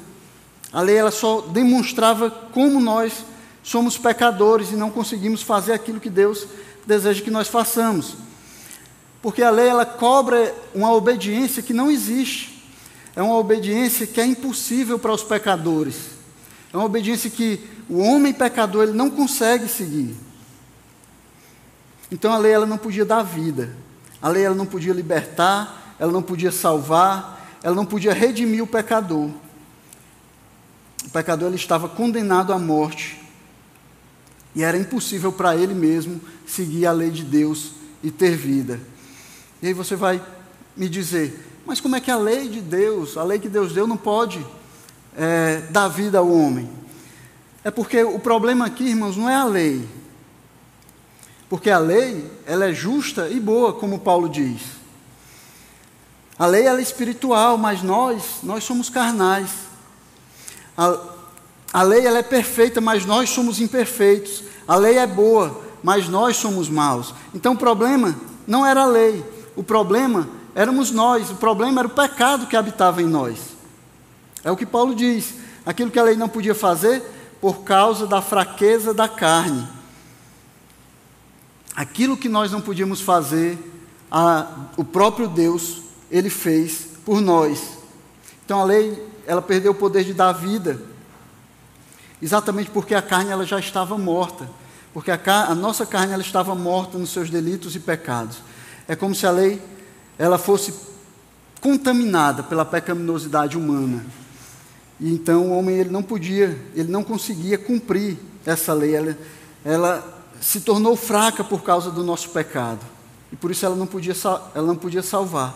A 0.72 0.80
lei 0.80 0.96
ela 0.96 1.10
só 1.10 1.42
demonstrava 1.42 2.30
como 2.30 2.80
nós 2.80 3.12
somos 3.62 3.98
pecadores 3.98 4.72
e 4.72 4.74
não 4.74 4.88
conseguimos 4.88 5.42
fazer 5.42 5.74
aquilo 5.74 6.00
que 6.00 6.08
Deus 6.08 6.46
deseja 6.86 7.20
que 7.22 7.30
nós 7.30 7.46
façamos. 7.46 8.16
Porque 9.20 9.42
a 9.42 9.50
lei 9.50 9.68
ela 9.68 9.84
cobra 9.84 10.54
uma 10.74 10.90
obediência 10.90 11.62
que 11.62 11.74
não 11.74 11.90
existe. 11.90 12.72
É 13.14 13.20
uma 13.20 13.36
obediência 13.36 14.06
que 14.06 14.18
é 14.18 14.24
impossível 14.24 14.98
para 14.98 15.12
os 15.12 15.22
pecadores. 15.22 15.94
É 16.72 16.76
uma 16.78 16.86
obediência 16.86 17.28
que 17.28 17.60
o 17.86 17.98
homem 17.98 18.32
pecador 18.32 18.84
ele 18.84 18.96
não 18.96 19.10
consegue 19.10 19.68
seguir. 19.68 20.16
Então 22.10 22.32
a 22.32 22.38
lei 22.38 22.52
ela 22.52 22.66
não 22.66 22.78
podia 22.78 23.04
dar 23.04 23.22
vida. 23.22 23.74
A 24.20 24.28
lei 24.28 24.44
ela 24.44 24.54
não 24.54 24.66
podia 24.66 24.92
libertar, 24.92 25.94
ela 25.98 26.12
não 26.12 26.22
podia 26.22 26.50
salvar, 26.50 27.58
ela 27.62 27.74
não 27.74 27.86
podia 27.86 28.12
redimir 28.12 28.62
o 28.62 28.66
pecador. 28.66 29.30
O 31.04 31.10
pecador 31.12 31.48
ele 31.48 31.56
estava 31.56 31.88
condenado 31.88 32.52
à 32.52 32.58
morte. 32.58 33.20
E 34.54 34.62
era 34.62 34.76
impossível 34.76 35.32
para 35.32 35.56
ele 35.56 35.74
mesmo 35.74 36.20
seguir 36.46 36.86
a 36.86 36.92
lei 36.92 37.10
de 37.10 37.22
Deus 37.22 37.72
e 38.02 38.10
ter 38.10 38.36
vida. 38.36 38.80
E 39.62 39.68
aí 39.68 39.72
você 39.72 39.94
vai 39.94 40.22
me 40.76 40.88
dizer, 40.88 41.48
mas 41.66 41.80
como 41.80 41.96
é 41.96 42.00
que 42.00 42.10
a 42.10 42.16
lei 42.16 42.48
de 42.48 42.60
Deus, 42.60 43.16
a 43.16 43.22
lei 43.22 43.38
que 43.38 43.48
Deus 43.48 43.72
deu, 43.72 43.86
não 43.86 43.96
pode 43.96 44.44
é, 45.16 45.62
dar 45.70 45.88
vida 45.88 46.18
ao 46.18 46.30
homem? 46.30 46.68
É 47.62 47.70
porque 47.70 48.02
o 48.02 48.18
problema 48.18 48.66
aqui, 48.66 48.84
irmãos, 48.84 49.16
não 49.16 49.28
é 49.28 49.34
a 49.34 49.44
lei. 49.44 49.86
Porque 51.50 51.68
a 51.68 51.78
lei, 51.78 52.30
ela 52.46 52.66
é 52.66 52.72
justa 52.72 53.28
e 53.28 53.40
boa, 53.40 53.72
como 53.72 53.98
Paulo 53.98 54.28
diz. 54.28 54.62
A 56.38 56.46
lei 56.46 56.64
ela 56.64 56.78
é 56.78 56.82
espiritual, 56.82 57.58
mas 57.58 57.82
nós, 57.82 58.36
nós 58.44 58.62
somos 58.62 58.88
carnais. 58.88 59.50
A, 60.78 60.96
a 61.72 61.82
lei 61.82 62.06
ela 62.06 62.18
é 62.18 62.22
perfeita, 62.22 62.80
mas 62.80 63.04
nós 63.04 63.30
somos 63.30 63.60
imperfeitos. 63.60 64.44
A 64.66 64.76
lei 64.76 64.96
é 64.96 65.06
boa, 65.08 65.60
mas 65.82 66.08
nós 66.08 66.36
somos 66.36 66.68
maus. 66.68 67.12
Então 67.34 67.54
o 67.54 67.58
problema 67.58 68.14
não 68.46 68.64
era 68.64 68.82
a 68.82 68.86
lei, 68.86 69.24
o 69.56 69.64
problema 69.64 70.28
éramos 70.54 70.92
nós, 70.92 71.30
o 71.30 71.34
problema 71.34 71.80
era 71.80 71.88
o 71.88 71.90
pecado 71.90 72.46
que 72.46 72.56
habitava 72.56 73.02
em 73.02 73.06
nós. 73.06 73.38
É 74.44 74.52
o 74.52 74.56
que 74.56 74.64
Paulo 74.64 74.94
diz. 74.94 75.34
Aquilo 75.66 75.90
que 75.90 75.98
a 75.98 76.04
lei 76.04 76.14
não 76.14 76.28
podia 76.28 76.54
fazer 76.54 77.02
por 77.40 77.64
causa 77.64 78.06
da 78.06 78.22
fraqueza 78.22 78.94
da 78.94 79.08
carne. 79.08 79.79
Aquilo 81.80 82.14
que 82.14 82.28
nós 82.28 82.52
não 82.52 82.60
podíamos 82.60 83.00
fazer, 83.00 83.58
a, 84.10 84.66
o 84.76 84.84
próprio 84.84 85.26
Deus, 85.26 85.80
ele 86.10 86.28
fez 86.28 86.88
por 87.06 87.22
nós. 87.22 87.78
Então 88.44 88.60
a 88.60 88.64
lei, 88.64 89.02
ela 89.26 89.40
perdeu 89.40 89.72
o 89.72 89.74
poder 89.74 90.04
de 90.04 90.12
dar 90.12 90.32
vida. 90.32 90.78
Exatamente 92.20 92.68
porque 92.68 92.94
a 92.94 93.00
carne 93.00 93.30
ela 93.30 93.46
já 93.46 93.58
estava 93.58 93.96
morta. 93.96 94.46
Porque 94.92 95.10
a, 95.10 95.18
a 95.24 95.54
nossa 95.54 95.86
carne 95.86 96.12
ela 96.12 96.20
estava 96.20 96.54
morta 96.54 96.98
nos 96.98 97.08
seus 97.08 97.30
delitos 97.30 97.74
e 97.74 97.80
pecados. 97.80 98.42
É 98.86 98.94
como 98.94 99.14
se 99.14 99.26
a 99.26 99.30
lei 99.30 99.58
ela 100.18 100.36
fosse 100.36 100.74
contaminada 101.62 102.42
pela 102.42 102.66
pecaminosidade 102.66 103.56
humana. 103.56 104.04
E 105.00 105.10
então 105.14 105.46
o 105.46 105.56
homem 105.56 105.76
ele 105.76 105.88
não 105.88 106.02
podia, 106.02 106.60
ele 106.74 106.92
não 106.92 107.02
conseguia 107.02 107.56
cumprir 107.56 108.18
essa 108.44 108.74
lei. 108.74 108.94
Ela, 108.94 109.18
ela 109.64 110.19
se 110.40 110.60
tornou 110.60 110.96
fraca 110.96 111.44
por 111.44 111.62
causa 111.62 111.90
do 111.90 112.02
nosso 112.02 112.30
pecado. 112.30 112.80
E 113.30 113.36
por 113.36 113.50
isso 113.50 113.64
ela 113.64 113.76
não 113.76 113.86
podia, 113.86 114.14
ela 114.54 114.66
não 114.66 114.74
podia 114.74 115.02
salvar. 115.02 115.54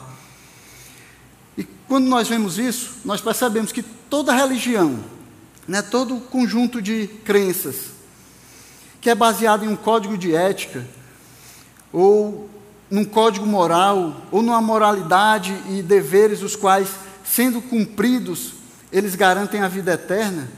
E 1.56 1.64
quando 1.88 2.06
nós 2.06 2.28
vemos 2.28 2.58
isso, 2.58 2.98
nós 3.04 3.20
percebemos 3.20 3.72
que 3.72 3.82
toda 3.82 4.32
religião, 4.32 4.98
né, 5.66 5.80
todo 5.80 6.20
conjunto 6.20 6.82
de 6.82 7.08
crenças, 7.24 7.94
que 9.00 9.08
é 9.08 9.14
baseado 9.14 9.64
em 9.64 9.68
um 9.68 9.76
código 9.76 10.16
de 10.16 10.34
ética, 10.34 10.86
ou 11.92 12.48
num 12.90 13.04
código 13.04 13.46
moral, 13.46 14.22
ou 14.30 14.42
numa 14.42 14.60
moralidade 14.60 15.56
e 15.68 15.82
deveres 15.82 16.42
os 16.42 16.54
quais, 16.54 16.90
sendo 17.24 17.60
cumpridos, 17.62 18.52
eles 18.92 19.14
garantem 19.14 19.62
a 19.62 19.68
vida 19.68 19.94
eterna, 19.94 20.48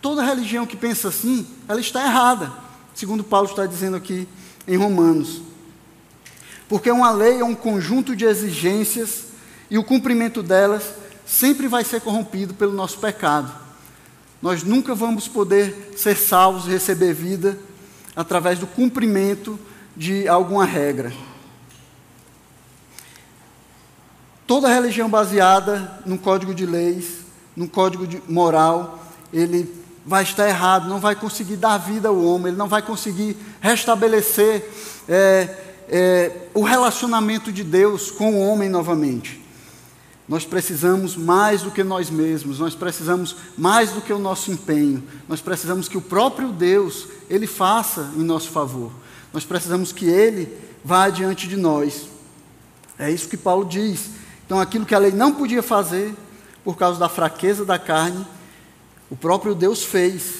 toda 0.00 0.24
religião 0.24 0.66
que 0.66 0.76
pensa 0.76 1.08
assim, 1.08 1.46
ela 1.68 1.80
está 1.80 2.02
errada, 2.04 2.52
segundo 2.94 3.24
Paulo 3.24 3.48
está 3.48 3.66
dizendo 3.66 3.96
aqui 3.96 4.28
em 4.66 4.76
Romanos. 4.76 5.42
Porque 6.68 6.90
uma 6.90 7.10
lei 7.10 7.40
é 7.40 7.44
um 7.44 7.54
conjunto 7.54 8.16
de 8.16 8.24
exigências 8.24 9.26
e 9.70 9.76
o 9.76 9.84
cumprimento 9.84 10.42
delas 10.42 10.94
sempre 11.26 11.68
vai 11.68 11.84
ser 11.84 12.00
corrompido 12.00 12.54
pelo 12.54 12.72
nosso 12.72 12.98
pecado. 12.98 13.52
Nós 14.40 14.62
nunca 14.62 14.94
vamos 14.94 15.28
poder 15.28 15.92
ser 15.96 16.16
salvos 16.16 16.66
receber 16.66 17.14
vida 17.14 17.58
através 18.16 18.58
do 18.58 18.66
cumprimento 18.66 19.58
de 19.96 20.26
alguma 20.26 20.64
regra. 20.64 21.12
Toda 24.46 24.68
religião 24.68 25.08
baseada 25.08 26.02
num 26.04 26.18
código 26.18 26.54
de 26.54 26.66
leis, 26.66 27.20
num 27.56 27.66
código 27.66 28.06
de 28.06 28.22
moral, 28.28 29.02
ele 29.32 29.81
vai 30.04 30.22
estar 30.22 30.48
errado, 30.48 30.88
não 30.88 30.98
vai 30.98 31.14
conseguir 31.14 31.56
dar 31.56 31.78
vida 31.78 32.08
ao 32.08 32.22
homem, 32.22 32.48
ele 32.48 32.56
não 32.56 32.68
vai 32.68 32.82
conseguir 32.82 33.36
restabelecer 33.60 34.68
é, 35.08 35.56
é, 35.88 36.32
o 36.54 36.62
relacionamento 36.62 37.52
de 37.52 37.62
Deus 37.62 38.10
com 38.10 38.34
o 38.34 38.40
homem 38.40 38.68
novamente. 38.68 39.40
Nós 40.28 40.44
precisamos 40.44 41.16
mais 41.16 41.62
do 41.62 41.70
que 41.70 41.84
nós 41.84 42.08
mesmos, 42.08 42.58
nós 42.58 42.74
precisamos 42.74 43.36
mais 43.56 43.90
do 43.90 44.00
que 44.00 44.12
o 44.12 44.18
nosso 44.18 44.50
empenho, 44.50 45.02
nós 45.28 45.40
precisamos 45.40 45.88
que 45.88 45.98
o 45.98 46.02
próprio 46.02 46.48
Deus, 46.48 47.06
Ele 47.28 47.46
faça 47.46 48.10
em 48.16 48.22
nosso 48.22 48.50
favor, 48.50 48.92
nós 49.32 49.44
precisamos 49.44 49.92
que 49.92 50.06
Ele 50.06 50.56
vá 50.84 51.04
adiante 51.04 51.46
de 51.46 51.56
nós. 51.56 52.08
É 52.98 53.10
isso 53.10 53.28
que 53.28 53.36
Paulo 53.36 53.64
diz. 53.64 54.10
Então, 54.46 54.60
aquilo 54.60 54.86
que 54.86 54.94
a 54.94 54.98
lei 54.98 55.12
não 55.12 55.32
podia 55.32 55.62
fazer, 55.62 56.14
por 56.64 56.76
causa 56.76 56.98
da 56.98 57.08
fraqueza 57.08 57.64
da 57.64 57.78
carne, 57.78 58.24
o 59.12 59.16
próprio 59.16 59.54
Deus 59.54 59.84
fez. 59.84 60.36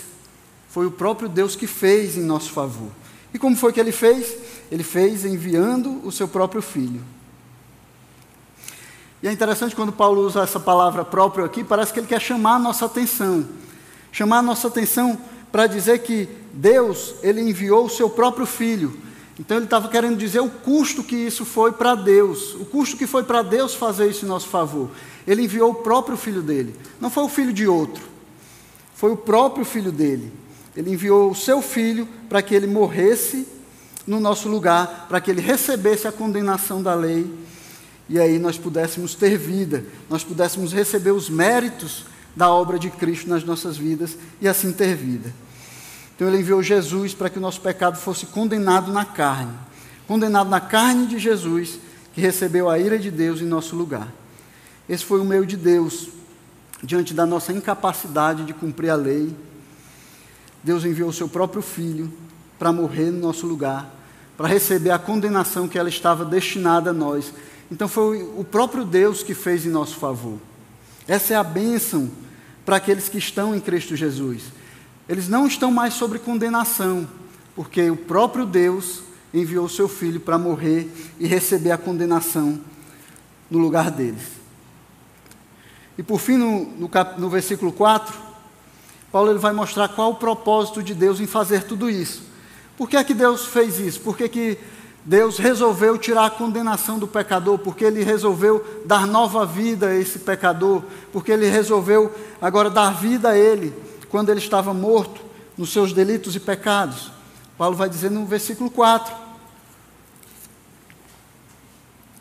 Foi 0.71 0.87
o 0.87 0.91
próprio 0.91 1.29
Deus 1.29 1.55
que 1.55 1.67
fez 1.67 2.17
em 2.17 2.23
nosso 2.23 2.51
favor. 2.53 2.89
E 3.35 3.39
como 3.39 3.55
foi 3.55 3.71
que 3.71 3.79
ele 3.79 3.93
fez? 3.93 4.35
Ele 4.71 4.83
fez 4.83 5.27
enviando 5.27 6.01
o 6.03 6.11
seu 6.11 6.27
próprio 6.27 6.63
filho. 6.63 7.03
E 9.23 9.29
é 9.29 9.33
interessante 9.33 9.77
quando 9.77 9.93
Paulo 9.93 10.23
usa 10.23 10.43
essa 10.43 10.59
palavra 10.59 11.05
próprio 11.05 11.45
aqui, 11.45 11.63
parece 11.63 11.93
que 11.93 12.01
ele 12.01 12.07
quer 12.07 12.19
chamar 12.19 12.55
a 12.55 12.59
nossa 12.59 12.87
atenção. 12.87 13.47
Chamar 14.11 14.39
a 14.39 14.43
nossa 14.43 14.69
atenção 14.69 15.19
para 15.53 15.67
dizer 15.67 15.99
que 15.99 16.27
Deus, 16.55 17.15
ele 17.23 17.43
enviou 17.43 17.85
o 17.85 17.91
seu 17.91 18.09
próprio 18.09 18.47
filho. 18.47 18.99
Então 19.39 19.59
ele 19.59 19.67
estava 19.67 19.89
querendo 19.89 20.17
dizer 20.17 20.41
o 20.41 20.49
custo 20.49 21.05
que 21.05 21.15
isso 21.15 21.45
foi 21.45 21.73
para 21.73 21.95
Deus, 21.95 22.55
o 22.55 22.65
custo 22.65 22.97
que 22.97 23.07
foi 23.07 23.23
para 23.23 23.43
Deus 23.43 23.75
fazer 23.75 24.09
isso 24.09 24.25
em 24.25 24.29
nosso 24.29 24.49
favor. 24.49 24.89
Ele 25.27 25.43
enviou 25.43 25.73
o 25.73 25.75
próprio 25.75 26.17
filho 26.17 26.41
dele, 26.41 26.75
não 26.99 27.11
foi 27.11 27.25
o 27.25 27.29
filho 27.29 27.53
de 27.53 27.67
outro, 27.69 28.12
foi 29.03 29.11
o 29.11 29.17
próprio 29.17 29.65
filho 29.65 29.91
dele. 29.91 30.33
Ele 30.77 30.93
enviou 30.93 31.29
o 31.29 31.35
seu 31.35 31.61
filho 31.61 32.07
para 32.29 32.41
que 32.41 32.55
ele 32.55 32.69
morresse 32.69 33.49
no 34.07 34.21
nosso 34.21 34.49
lugar, 34.49 35.07
para 35.09 35.21
que 35.21 35.29
ele 35.29 35.41
recebesse 35.41 36.07
a 36.07 36.13
condenação 36.13 36.81
da 36.81 36.95
lei 36.95 37.29
e 38.09 38.21
aí 38.21 38.39
nós 38.39 38.57
pudéssemos 38.57 39.17
ter 39.17 39.37
vida, 39.37 39.85
nós 40.09 40.23
pudéssemos 40.23 40.73
receber 40.73 41.11
os 41.11 41.29
méritos 41.29 42.05
da 42.37 42.49
obra 42.49 42.79
de 42.79 42.91
Cristo 42.91 43.29
nas 43.29 43.43
nossas 43.43 43.77
vidas 43.77 44.17
e 44.41 44.47
assim 44.47 44.71
ter 44.71 44.95
vida. 44.95 45.35
Então 46.15 46.29
ele 46.29 46.39
enviou 46.39 46.63
Jesus 46.63 47.13
para 47.13 47.29
que 47.29 47.39
o 47.39 47.43
nosso 47.43 47.61
pecado 47.61 47.99
fosse 47.99 48.27
condenado 48.27 48.93
na 48.93 49.05
carne, 49.05 49.53
condenado 50.07 50.49
na 50.49 50.61
carne 50.61 51.09
de 51.09 51.19
Jesus, 51.19 51.81
que 52.15 52.21
recebeu 52.21 52.71
a 52.71 52.79
ira 52.79 53.01
de 53.01 53.11
Deus 53.11 53.41
em 53.41 53.47
nosso 53.47 53.75
lugar. 53.75 54.07
Esse 54.89 55.05
foi 55.05 55.21
o 55.21 55.25
meio 55.25 55.45
de 55.45 55.57
Deus 55.57 56.22
diante 56.83 57.15
da 57.15 57.25
nossa 57.25 57.53
incapacidade 57.53 58.45
de 58.45 58.53
cumprir 58.53 58.91
a 58.91 58.97
lei. 58.97 59.35
Deus 60.63 60.85
enviou 60.85 61.11
o 61.11 61.13
seu 61.13 61.29
próprio 61.29 61.63
filho 61.63 62.13
para 62.59 62.73
morrer 62.73 63.11
no 63.11 63.21
nosso 63.21 63.47
lugar, 63.47 63.89
para 64.37 64.49
receber 64.49 64.91
a 64.91 64.99
condenação 64.99 65.69
que 65.69 65.79
ela 65.79 65.89
estava 65.89 66.25
destinada 66.25 66.91
a 66.91 66.93
nós 66.93 67.33
então 67.73 67.89
foi 67.89 68.23
o 68.23 68.45
próprio 68.45 68.85
Deus 68.85 69.23
que 69.23 69.33
fez 69.33 69.65
em 69.65 69.71
nosso 69.71 69.97
favor. 69.97 70.39
Essa 71.09 71.33
é 71.33 71.37
a 71.39 71.43
bênção 71.43 72.11
para 72.67 72.77
aqueles 72.77 73.09
que 73.09 73.17
estão 73.17 73.57
em 73.57 73.61
Cristo 73.61 73.97
Jesus. 73.97 74.43
Eles 75.09 75.27
não 75.27 75.47
estão 75.47 75.71
mais 75.71 75.95
sobre 75.95 76.19
condenação, 76.19 77.09
porque 77.57 77.91
o 77.91 77.97
próprio 77.97 78.45
Deus 78.45 79.01
enviou 79.33 79.65
o 79.65 79.71
seu 79.71 79.89
filho 79.89 80.21
para 80.21 80.37
morrer 80.37 80.87
e 81.19 81.27
receber 81.27 81.71
a 81.71 81.79
condenação 81.79 82.61
no 83.51 83.59
lugar 83.59 83.91
deles. 83.91 84.42
E 85.97 86.03
por 86.03 86.19
fim, 86.19 86.37
no, 86.37 86.65
no, 86.79 86.89
cap, 86.89 87.21
no 87.21 87.29
versículo 87.29 87.73
4, 87.73 88.15
Paulo 89.11 89.31
ele 89.31 89.39
vai 89.39 89.53
mostrar 89.53 89.89
qual 89.89 90.13
o 90.13 90.17
propósito 90.17 90.83
de 90.83 90.95
Deus 90.95 91.21
em 91.21 91.27
fazer 91.27 91.65
tudo 91.65 91.91
isso. 91.91 92.23
Por 92.77 92.89
que 92.89 92.97
é 92.97 93.05
que 93.05 93.13
Deus 93.13 93.45
fez 93.45 93.79
isso? 93.79 94.01
Por 94.01 94.17
que, 94.17 94.29
que 94.29 94.59
Deus 95.05 95.37
resolveu 95.37 95.99
tirar 95.99 96.27
a 96.27 96.31
condenação 96.31 96.99
do 96.99 97.09
pecador, 97.09 97.59
porque 97.59 97.85
Ele 97.85 98.03
resolveu 98.05 98.83
dar 98.87 99.07
nova 99.07 99.45
vida 99.45 99.89
a 99.89 99.95
esse 99.95 100.21
pecador, 100.21 100.83
porque 101.13 101.33
Ele 101.33 101.49
resolveu 101.49 102.15
agora 102.41 102.71
dar 102.71 102.95
vida 102.95 103.31
a 103.31 103.39
ele, 103.39 103.75
quando 104.09 104.31
ele 104.31 104.39
estava 104.41 104.73
morto 104.73 105.21
nos 105.57 105.73
seus 105.73 105.93
delitos 105.93 106.37
e 106.37 106.41
pecados. 106.41 107.11
Paulo 107.59 107.77
vai 107.77 107.89
dizer 107.89 108.11
no 108.11 108.25
versículo 108.27 108.71
4 108.71 109.15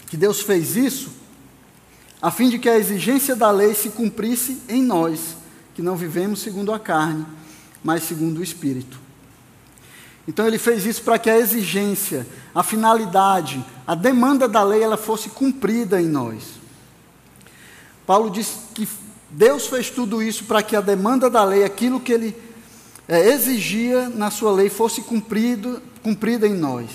que 0.07 0.17
Deus 0.17 0.41
fez 0.41 0.75
isso 0.75 1.20
a 2.21 2.29
fim 2.29 2.49
de 2.49 2.59
que 2.59 2.69
a 2.69 2.77
exigência 2.77 3.35
da 3.35 3.49
lei 3.49 3.73
se 3.73 3.89
cumprisse 3.89 4.61
em 4.69 4.83
nós, 4.83 5.35
que 5.73 5.81
não 5.81 5.95
vivemos 5.95 6.41
segundo 6.41 6.71
a 6.71 6.79
carne, 6.79 7.25
mas 7.83 8.03
segundo 8.03 8.37
o 8.37 8.43
Espírito. 8.43 8.99
Então 10.27 10.45
ele 10.45 10.59
fez 10.59 10.85
isso 10.85 11.01
para 11.01 11.17
que 11.17 11.29
a 11.29 11.37
exigência, 11.37 12.27
a 12.53 12.61
finalidade, 12.61 13.65
a 13.87 13.95
demanda 13.95 14.47
da 14.47 14.63
lei 14.63 14.83
ela 14.83 14.97
fosse 14.97 15.29
cumprida 15.29 15.99
em 15.99 16.07
nós. 16.07 16.43
Paulo 18.05 18.29
diz 18.29 18.55
que 18.75 18.87
Deus 19.29 19.67
fez 19.67 19.89
tudo 19.89 20.21
isso 20.21 20.43
para 20.43 20.61
que 20.61 20.75
a 20.75 20.81
demanda 20.81 21.29
da 21.29 21.43
lei, 21.43 21.63
aquilo 21.63 21.99
que 21.99 22.11
ele 22.11 22.35
é, 23.07 23.29
exigia 23.29 24.09
na 24.09 24.29
sua 24.29 24.51
lei, 24.51 24.69
fosse 24.69 25.01
cumprido, 25.01 25.81
cumprida 26.03 26.47
em 26.47 26.53
nós. 26.53 26.89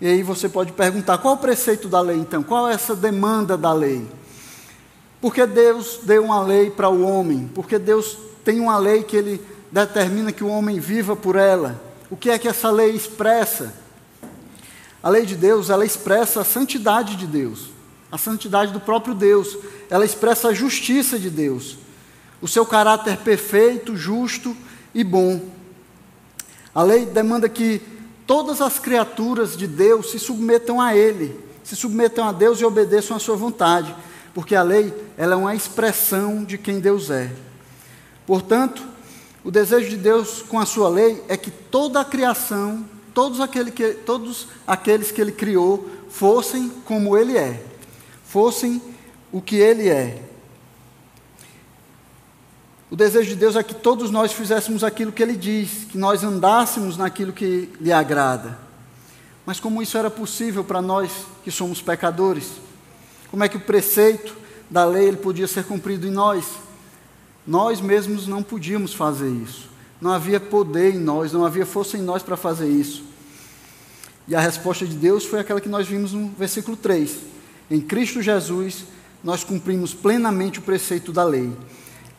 E 0.00 0.06
aí 0.06 0.22
você 0.22 0.48
pode 0.48 0.72
perguntar: 0.72 1.18
qual 1.18 1.34
o 1.34 1.38
preceito 1.38 1.88
da 1.88 2.00
lei 2.00 2.16
então? 2.16 2.42
Qual 2.42 2.68
é 2.68 2.74
essa 2.74 2.96
demanda 2.96 3.56
da 3.56 3.72
lei? 3.72 4.04
Porque 5.22 5.46
Deus 5.46 6.00
deu 6.02 6.24
uma 6.24 6.42
lei 6.42 6.68
para 6.68 6.88
o 6.88 7.06
homem? 7.06 7.48
Porque 7.54 7.78
Deus 7.78 8.18
tem 8.44 8.58
uma 8.58 8.76
lei 8.76 9.04
que 9.04 9.16
ele 9.16 9.40
determina 9.70 10.32
que 10.32 10.42
o 10.42 10.48
homem 10.48 10.80
viva 10.80 11.14
por 11.14 11.36
ela? 11.36 11.80
O 12.10 12.16
que 12.16 12.28
é 12.28 12.36
que 12.36 12.48
essa 12.48 12.72
lei 12.72 12.90
expressa? 12.90 13.72
A 15.00 15.08
lei 15.08 15.24
de 15.24 15.36
Deus, 15.36 15.70
ela 15.70 15.84
expressa 15.84 16.40
a 16.40 16.44
santidade 16.44 17.14
de 17.14 17.28
Deus, 17.28 17.68
a 18.10 18.18
santidade 18.18 18.72
do 18.72 18.80
próprio 18.80 19.14
Deus. 19.14 19.56
Ela 19.88 20.04
expressa 20.04 20.48
a 20.48 20.54
justiça 20.54 21.16
de 21.20 21.30
Deus, 21.30 21.78
o 22.40 22.48
seu 22.48 22.66
caráter 22.66 23.18
perfeito, 23.18 23.96
justo 23.96 24.56
e 24.92 25.04
bom. 25.04 25.40
A 26.74 26.82
lei 26.82 27.06
demanda 27.06 27.48
que 27.48 27.80
todas 28.26 28.60
as 28.60 28.80
criaturas 28.80 29.56
de 29.56 29.68
Deus 29.68 30.10
se 30.10 30.18
submetam 30.18 30.80
a 30.80 30.96
Ele, 30.96 31.38
se 31.62 31.76
submetam 31.76 32.28
a 32.28 32.32
Deus 32.32 32.60
e 32.60 32.64
obedeçam 32.64 33.16
à 33.16 33.20
sua 33.20 33.36
vontade, 33.36 33.94
porque 34.34 34.54
a 34.54 34.62
lei 34.62 34.92
ela 35.16 35.34
é 35.34 35.36
uma 35.36 35.54
expressão 35.54 36.44
de 36.44 36.56
quem 36.56 36.80
Deus 36.80 37.10
é. 37.10 37.30
Portanto, 38.26 38.86
o 39.44 39.50
desejo 39.50 39.90
de 39.90 39.96
Deus 39.96 40.42
com 40.42 40.58
a 40.58 40.66
sua 40.66 40.88
lei 40.88 41.22
é 41.28 41.36
que 41.36 41.50
toda 41.50 42.00
a 42.00 42.04
criação, 42.04 42.84
todos, 43.12 43.40
aquele 43.40 43.70
que, 43.70 43.94
todos 43.94 44.48
aqueles 44.66 45.10
que 45.10 45.20
ele 45.20 45.32
criou, 45.32 45.90
fossem 46.08 46.68
como 46.84 47.16
ele 47.16 47.36
é, 47.36 47.62
fossem 48.24 48.80
o 49.32 49.40
que 49.40 49.56
ele 49.56 49.88
é. 49.88 50.22
O 52.90 52.96
desejo 52.96 53.30
de 53.30 53.36
Deus 53.36 53.56
é 53.56 53.62
que 53.62 53.74
todos 53.74 54.10
nós 54.10 54.32
fizéssemos 54.32 54.84
aquilo 54.84 55.10
que 55.10 55.22
ele 55.22 55.34
diz, 55.34 55.84
que 55.90 55.96
nós 55.96 56.22
andássemos 56.22 56.96
naquilo 56.96 57.32
que 57.32 57.70
lhe 57.80 57.90
agrada. 57.90 58.58
Mas 59.46 59.58
como 59.58 59.82
isso 59.82 59.96
era 59.96 60.10
possível 60.10 60.62
para 60.62 60.80
nós 60.80 61.10
que 61.42 61.50
somos 61.50 61.82
pecadores? 61.82 62.61
Como 63.32 63.42
é 63.42 63.48
que 63.48 63.56
o 63.56 63.60
preceito 63.60 64.36
da 64.68 64.84
lei 64.84 65.08
ele 65.08 65.16
podia 65.16 65.48
ser 65.48 65.64
cumprido 65.64 66.06
em 66.06 66.10
nós? 66.10 66.44
Nós 67.46 67.80
mesmos 67.80 68.26
não 68.26 68.42
podíamos 68.42 68.92
fazer 68.92 69.30
isso. 69.30 69.70
Não 69.98 70.12
havia 70.12 70.38
poder 70.38 70.94
em 70.94 70.98
nós, 70.98 71.32
não 71.32 71.42
havia 71.42 71.64
força 71.64 71.96
em 71.96 72.02
nós 72.02 72.22
para 72.22 72.36
fazer 72.36 72.68
isso. 72.68 73.02
E 74.28 74.34
a 74.34 74.40
resposta 74.40 74.86
de 74.86 74.94
Deus 74.94 75.24
foi 75.24 75.40
aquela 75.40 75.62
que 75.62 75.68
nós 75.68 75.88
vimos 75.88 76.12
no 76.12 76.28
versículo 76.28 76.76
3. 76.76 77.20
Em 77.70 77.80
Cristo 77.80 78.20
Jesus, 78.20 78.84
nós 79.24 79.42
cumprimos 79.42 79.94
plenamente 79.94 80.58
o 80.58 80.62
preceito 80.62 81.10
da 81.10 81.24
lei. 81.24 81.50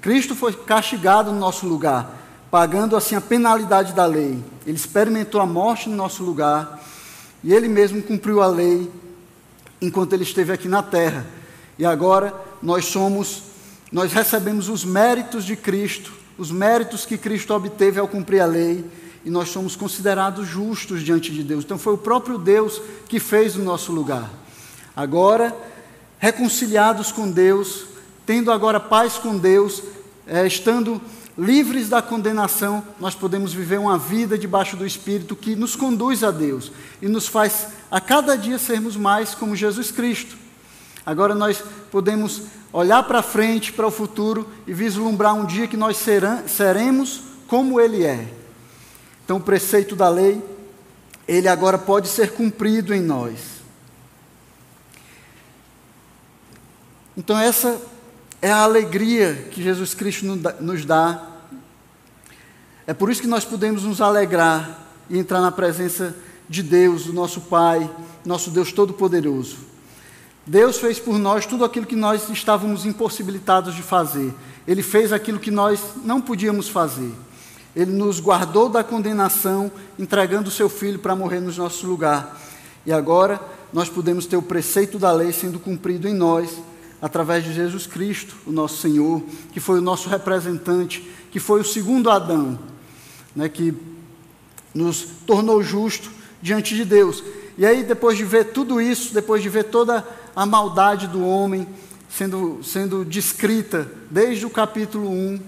Cristo 0.02 0.34
foi 0.36 0.52
castigado 0.52 1.32
no 1.32 1.38
nosso 1.38 1.68
lugar, 1.68 2.20
pagando 2.50 2.96
assim 2.96 3.14
a 3.14 3.22
penalidade 3.22 3.94
da 3.94 4.08
lei. 4.08 4.44
Ele 4.66 4.78
experimentou 4.78 5.40
a 5.40 5.46
morte 5.46 5.88
no 5.88 5.96
nosso 5.96 6.24
lugar 6.24 6.84
e 7.44 7.54
ele 7.54 7.68
mesmo 7.68 8.02
cumpriu 8.02 8.42
a 8.42 8.48
lei 8.48 8.92
enquanto 9.86 10.14
ele 10.14 10.24
esteve 10.24 10.52
aqui 10.52 10.68
na 10.68 10.82
terra. 10.82 11.26
E 11.78 11.86
agora 11.86 12.34
nós 12.62 12.86
somos 12.86 13.44
nós 13.92 14.12
recebemos 14.12 14.70
os 14.70 14.84
méritos 14.84 15.46
de 15.46 15.56
Cristo, 15.56 16.12
os 16.36 16.50
méritos 16.50 17.06
que 17.06 17.16
Cristo 17.16 17.54
obteve 17.54 18.00
ao 18.00 18.08
cumprir 18.08 18.40
a 18.40 18.46
lei, 18.48 18.84
e 19.24 19.30
nós 19.30 19.50
somos 19.50 19.76
considerados 19.76 20.48
justos 20.48 21.04
diante 21.04 21.32
de 21.32 21.44
Deus. 21.44 21.64
Então 21.64 21.78
foi 21.78 21.94
o 21.94 21.98
próprio 21.98 22.40
Deus 22.40 22.82
que 23.08 23.20
fez 23.20 23.56
o 23.56 23.62
nosso 23.62 23.92
lugar. 23.92 24.32
Agora, 24.96 25.56
reconciliados 26.18 27.12
com 27.12 27.30
Deus, 27.30 27.86
tendo 28.26 28.52
agora 28.52 28.80
paz 28.80 29.20
com 29.20 29.38
Deus, 29.38 29.84
é, 30.26 30.48
estando 30.48 31.00
livres 31.38 31.90
da 31.90 32.02
condenação, 32.02 32.84
nós 33.00 33.16
podemos 33.16 33.54
viver 33.54 33.80
uma 33.80 33.98
vida 33.98 34.38
debaixo 34.38 34.78
do 34.78 34.86
Espírito 34.86 35.36
que 35.36 35.56
nos 35.56 35.76
conduz 35.76 36.24
a 36.24 36.32
Deus 36.32 36.72
e 37.02 37.08
nos 37.08 37.28
faz 37.28 37.68
a 37.90 38.00
cada 38.00 38.38
dia 38.38 38.60
sermos 38.60 38.96
mais 38.96 39.34
como 39.34 39.56
Jesus 39.56 39.92
Cristo. 39.92 40.38
Agora 41.06 41.36
nós 41.36 41.64
podemos 41.92 42.44
olhar 42.72 43.04
para 43.04 43.22
frente, 43.22 43.74
para 43.74 43.88
o 43.88 43.92
futuro 43.92 44.50
e 44.66 44.74
vislumbrar 44.74 45.36
um 45.36 45.46
dia 45.46 45.68
que 45.68 45.78
nós 45.78 45.98
seremos 46.48 47.22
como 47.48 47.80
Ele 47.80 48.04
é. 48.04 48.28
Então, 49.24 49.38
o 49.38 49.42
preceito 49.42 49.96
da 49.96 50.10
lei, 50.10 50.42
ele 51.28 51.48
agora 51.48 51.78
pode 51.78 52.08
ser 52.08 52.34
cumprido 52.34 52.94
em 52.94 53.02
nós. 53.02 53.40
Então, 57.16 57.38
essa 57.38 57.80
é 58.44 58.52
a 58.52 58.58
alegria 58.58 59.48
que 59.52 59.64
Jesus 59.64 59.94
Cristo 59.94 60.26
nos 60.60 60.84
dá. 60.84 61.30
É 62.86 62.94
por 62.94 63.10
isso 63.10 63.22
que 63.22 63.28
nós 63.28 63.46
podemos 63.46 63.84
nos 63.84 64.02
alegrar 64.02 64.86
e 65.10 65.18
entrar 65.18 65.40
na 65.40 65.50
presença 65.50 66.14
de 66.50 66.62
Deus, 66.62 67.06
do 67.06 67.14
nosso 67.14 67.40
Pai, 67.40 67.90
nosso 68.26 68.52
Deus 68.52 68.74
Todo-Poderoso. 68.74 69.60
Deus 70.46 70.78
fez 70.78 71.00
por 71.00 71.18
nós 71.18 71.46
tudo 71.46 71.64
aquilo 71.64 71.86
que 71.86 71.96
nós 71.96 72.28
estávamos 72.28 72.86
impossibilitados 72.86 73.76
de 73.76 73.82
fazer. 73.82 74.34
Ele 74.68 74.84
fez 74.84 75.14
aquilo 75.14 75.40
que 75.40 75.50
nós 75.50 75.80
não 76.04 76.20
podíamos 76.20 76.68
fazer. 76.68 77.14
Ele 77.74 77.92
nos 77.92 78.20
guardou 78.20 78.68
da 78.68 78.84
condenação, 78.84 79.72
entregando 79.98 80.50
o 80.50 80.52
seu 80.52 80.68
filho 80.68 81.00
para 81.00 81.16
morrer 81.16 81.40
no 81.40 81.50
nosso 81.54 81.88
lugar. 81.88 82.38
E 82.86 82.92
agora 82.92 83.40
nós 83.72 83.88
podemos 83.88 84.26
ter 84.26 84.36
o 84.36 84.42
preceito 84.42 85.00
da 85.00 85.14
lei 85.14 85.32
sendo 85.32 85.62
cumprido 85.62 86.10
em 86.10 86.14
nós, 86.14 86.50
através 87.04 87.44
de 87.44 87.52
Jesus 87.52 87.86
Cristo, 87.86 88.34
o 88.48 88.52
nosso 88.54 88.78
Senhor, 88.78 89.22
que 89.52 89.60
foi 89.60 89.80
o 89.80 89.82
nosso 89.82 90.08
representante, 90.08 91.06
que 91.32 91.38
foi 91.38 91.60
o 91.60 91.66
segundo 91.66 92.10
Adão, 92.10 92.58
né, 93.36 93.50
que 93.50 93.74
nos 94.74 95.02
tornou 95.28 95.62
justo 95.62 96.10
diante 96.42 96.74
de 96.74 96.86
Deus. 96.86 97.22
E 97.58 97.66
aí, 97.66 97.84
depois 97.84 98.18
de 98.18 98.24
ver 98.24 98.54
tudo 98.54 98.80
isso, 98.80 99.14
depois 99.14 99.44
de 99.44 99.50
ver 99.50 99.66
toda 99.66 100.08
a 100.34 100.46
maldade 100.46 101.08
do 101.08 101.28
homem 101.28 101.68
sendo, 102.08 102.62
sendo 102.64 103.04
descrita 103.04 103.86
desde 104.10 104.46
o 104.46 104.50
capítulo 104.50 105.10
1, 105.10 105.42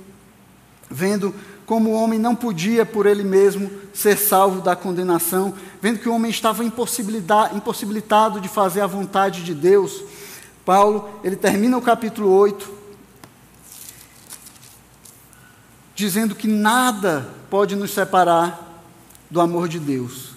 vendo 0.92 1.34
como 1.66 1.92
o 1.92 1.94
homem 1.94 2.20
não 2.20 2.36
podia 2.36 2.86
por 2.86 3.06
ele 3.06 3.24
mesmo 3.24 3.72
ser 3.94 4.18
salvo 4.18 4.60
da 4.60 4.76
condenação, 4.76 5.54
vendo 5.82 6.00
que 6.00 6.10
o 6.10 6.14
homem 6.14 6.30
estava 6.30 6.66
impossibilitado 6.66 8.42
de 8.42 8.50
fazer 8.50 8.82
a 8.82 8.88
vontade 8.88 9.42
de 9.42 9.54
Deus, 9.54 10.04
Paulo, 10.66 11.20
ele 11.24 11.36
termina 11.36 11.78
o 11.78 11.82
capítulo 11.82 12.30
8 12.32 12.74
dizendo 15.96 16.36
que 16.36 16.48
nada 16.48 17.30
pode 17.50 17.76
nos 17.76 17.92
separar 17.92 18.84
do 19.30 19.40
amor 19.40 19.70
de 19.70 19.80
Deus. 19.80 20.32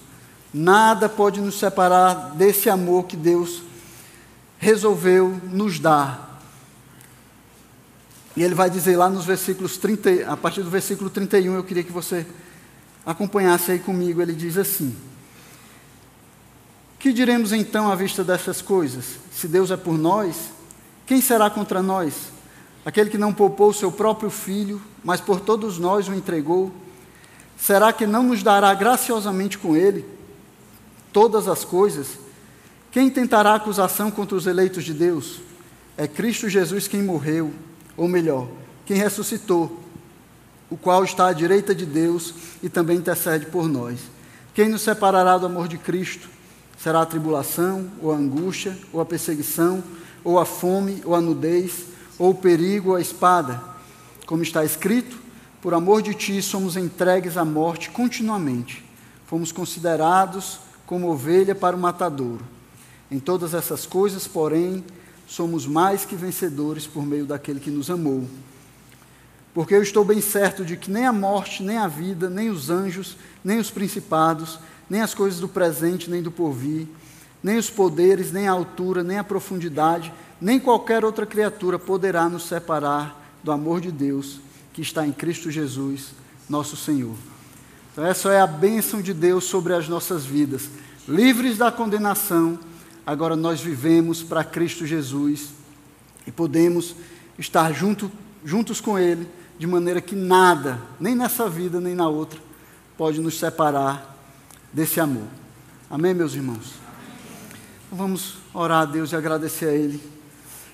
Nada 0.53 1.09
pode 1.09 1.41
nos 1.41 1.59
separar 1.59 2.31
desse 2.35 2.69
amor 2.69 3.05
que 3.05 3.17
Deus 3.17 3.61
resolveu 4.57 5.39
nos 5.43 5.79
dar. 5.79 6.41
E 8.35 8.43
ele 8.43 8.55
vai 8.55 8.69
dizer 8.69 8.95
lá 8.95 9.09
nos 9.09 9.25
versículos 9.25 9.77
30, 9.77 10.31
a 10.31 10.37
partir 10.37 10.63
do 10.63 10.69
versículo 10.69 11.09
31, 11.09 11.55
eu 11.55 11.63
queria 11.63 11.83
que 11.83 11.91
você 11.91 12.25
acompanhasse 13.05 13.71
aí 13.71 13.79
comigo. 13.79 14.21
Ele 14.21 14.33
diz 14.33 14.57
assim: 14.57 14.95
Que 16.99 17.13
diremos 17.13 17.53
então 17.53 17.89
à 17.89 17.95
vista 17.95 18.25
dessas 18.25 18.61
coisas? 18.61 19.05
Se 19.31 19.47
Deus 19.47 19.71
é 19.71 19.77
por 19.77 19.97
nós, 19.97 20.51
quem 21.05 21.21
será 21.21 21.49
contra 21.49 21.81
nós? 21.81 22.13
Aquele 22.85 23.09
que 23.09 23.17
não 23.17 23.33
poupou 23.33 23.71
seu 23.71 23.89
próprio 23.89 24.29
filho, 24.29 24.81
mas 25.01 25.21
por 25.21 25.39
todos 25.39 25.77
nós 25.77 26.09
o 26.09 26.13
entregou, 26.13 26.73
será 27.57 27.93
que 27.93 28.05
não 28.05 28.23
nos 28.23 28.43
dará 28.43 28.73
graciosamente 28.73 29.57
com 29.57 29.77
ele 29.77 30.05
todas 31.13 31.47
as 31.47 31.63
coisas? 31.63 32.19
Quem 32.91 33.09
tentará 33.09 33.55
acusação 33.55 34.11
contra 34.11 34.35
os 34.35 34.45
eleitos 34.45 34.83
de 34.83 34.93
Deus? 34.93 35.39
É 35.95 36.05
Cristo 36.05 36.49
Jesus 36.49 36.85
quem 36.85 37.01
morreu 37.01 37.53
ou 37.95 38.09
melhor, 38.09 38.47
quem 38.85 38.97
ressuscitou, 38.97 39.79
o 40.69 40.75
qual 40.75 41.05
está 41.05 41.27
à 41.27 41.33
direita 41.33 41.73
de 41.73 41.85
Deus 41.85 42.33
e 42.61 42.67
também 42.67 42.97
intercede 42.97 43.45
por 43.45 43.69
nós. 43.69 43.99
Quem 44.53 44.67
nos 44.67 44.81
separará 44.81 45.37
do 45.37 45.45
amor 45.45 45.69
de 45.69 45.77
Cristo? 45.77 46.38
Será 46.81 47.01
a 47.01 47.05
tribulação, 47.05 47.91
ou 48.01 48.11
a 48.11 48.15
angústia, 48.15 48.77
ou 48.93 49.01
a 49.01 49.05
perseguição, 49.05 49.83
ou 50.23 50.39
a 50.39 50.45
fome, 50.45 51.01
ou 51.03 51.13
a 51.13 51.19
nudez, 51.19 51.87
ou 52.17 52.31
o 52.31 52.35
perigo, 52.35 52.91
ou 52.91 52.95
a 52.95 53.01
espada? 53.01 53.61
Como 54.25 54.43
está 54.43 54.63
escrito, 54.63 55.17
por 55.61 55.73
amor 55.73 56.01
de 56.01 56.13
ti 56.13 56.41
somos 56.41 56.77
entregues 56.77 57.35
à 57.35 57.43
morte 57.43 57.89
continuamente. 57.89 58.85
Fomos 59.25 59.51
considerados 59.51 60.59
como 60.85 61.09
ovelha 61.09 61.53
para 61.53 61.75
o 61.75 61.79
matadouro. 61.79 62.45
Em 63.11 63.19
todas 63.19 63.53
essas 63.53 63.85
coisas, 63.85 64.25
porém, 64.25 64.83
somos 65.27 65.67
mais 65.67 66.05
que 66.05 66.15
vencedores 66.15 66.87
por 66.87 67.05
meio 67.05 67.25
daquele 67.25 67.59
que 67.59 67.69
nos 67.69 67.89
amou. 67.89 68.25
Porque 69.53 69.75
eu 69.75 69.83
estou 69.83 70.05
bem 70.05 70.21
certo 70.21 70.63
de 70.63 70.77
que 70.77 70.89
nem 70.89 71.05
a 71.05 71.11
morte, 71.11 71.61
nem 71.61 71.77
a 71.77 71.87
vida, 71.87 72.29
nem 72.29 72.49
os 72.49 72.69
anjos, 72.69 73.17
nem 73.43 73.59
os 73.59 73.69
principados, 73.69 74.59
nem 74.89 75.01
as 75.01 75.13
coisas 75.13 75.39
do 75.39 75.47
presente, 75.47 76.09
nem 76.09 76.21
do 76.21 76.31
porvir, 76.31 76.87
nem 77.43 77.57
os 77.57 77.69
poderes, 77.69 78.31
nem 78.31 78.47
a 78.47 78.51
altura, 78.51 79.03
nem 79.03 79.17
a 79.17 79.23
profundidade, 79.23 80.11
nem 80.41 80.59
qualquer 80.59 81.05
outra 81.05 81.25
criatura 81.25 81.77
poderá 81.77 82.27
nos 82.27 82.43
separar 82.43 83.37
do 83.43 83.51
amor 83.51 83.81
de 83.81 83.91
Deus 83.91 84.39
que 84.73 84.81
está 84.81 85.05
em 85.05 85.11
Cristo 85.11 85.51
Jesus, 85.51 86.11
nosso 86.49 86.75
Senhor. 86.75 87.15
Então, 87.91 88.05
essa 88.05 88.31
é 88.31 88.41
a 88.41 88.47
bênção 88.47 89.01
de 89.01 89.13
Deus 89.13 89.43
sobre 89.45 89.73
as 89.73 89.87
nossas 89.87 90.25
vidas, 90.25 90.69
livres 91.07 91.57
da 91.57 91.71
condenação 91.71 92.59
agora 93.09 93.35
nós 93.35 93.59
vivemos 93.59 94.21
para 94.21 94.43
Cristo 94.43 94.85
Jesus 94.85 95.49
e 96.27 96.31
podemos 96.31 96.95
estar 97.39 97.73
junto, 97.73 98.11
juntos 98.45 98.79
com 98.79 98.99
Ele, 98.99 99.27
de 99.57 99.65
maneira 99.65 99.99
que 99.99 100.15
nada, 100.15 100.79
nem 100.99 101.15
nessa 101.15 101.49
vida, 101.49 101.81
nem 101.81 101.95
na 101.95 102.07
outra, 102.07 102.39
pode 102.95 103.19
nos 103.19 103.39
separar 103.39 104.15
desse 104.73 104.99
amor. 104.99 105.27
Amém, 105.89 106.13
meus 106.13 106.33
irmãos? 106.33 106.73
Vamos 107.91 108.37
orar 108.53 108.83
a 108.83 108.85
Deus 108.85 109.11
e 109.11 109.15
agradecer 109.15 109.65
a 109.65 109.73
Ele 109.73 110.01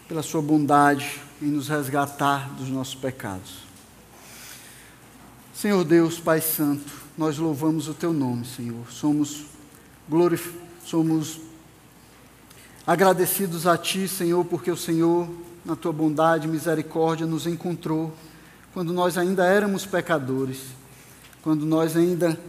pela 0.08 0.22
Sua 0.22 0.42
bondade 0.42 1.22
em 1.42 1.48
nos 1.48 1.68
resgatar 1.68 2.50
dos 2.56 2.70
nossos 2.70 2.96
pecados. 2.96 3.66
Senhor 5.54 5.84
Deus, 5.84 6.20
Pai 6.20 6.42
Santo, 6.42 6.92
nós 7.18 7.38
louvamos 7.38 7.88
o 7.88 7.94
Teu 7.94 8.12
nome, 8.12 8.46
Senhor. 8.46 8.92
Somos, 8.92 9.46
glorif 10.10 10.54
somos 10.84 11.40
Agradecidos 12.88 13.66
a 13.66 13.76
Ti, 13.76 14.08
Senhor, 14.08 14.46
porque 14.46 14.70
o 14.70 14.78
Senhor, 14.78 15.28
na 15.66 15.76
Tua 15.76 15.92
bondade 15.92 16.48
e 16.48 16.52
misericórdia, 16.52 17.26
nos 17.26 17.48
encontrou 17.48 18.14
quando 18.76 18.94
nós 18.94 19.18
ainda 19.18 19.44
éramos 19.44 19.88
pecadores, 19.88 20.66
quando 21.42 21.66
nós 21.66 21.98
ainda 21.98 22.40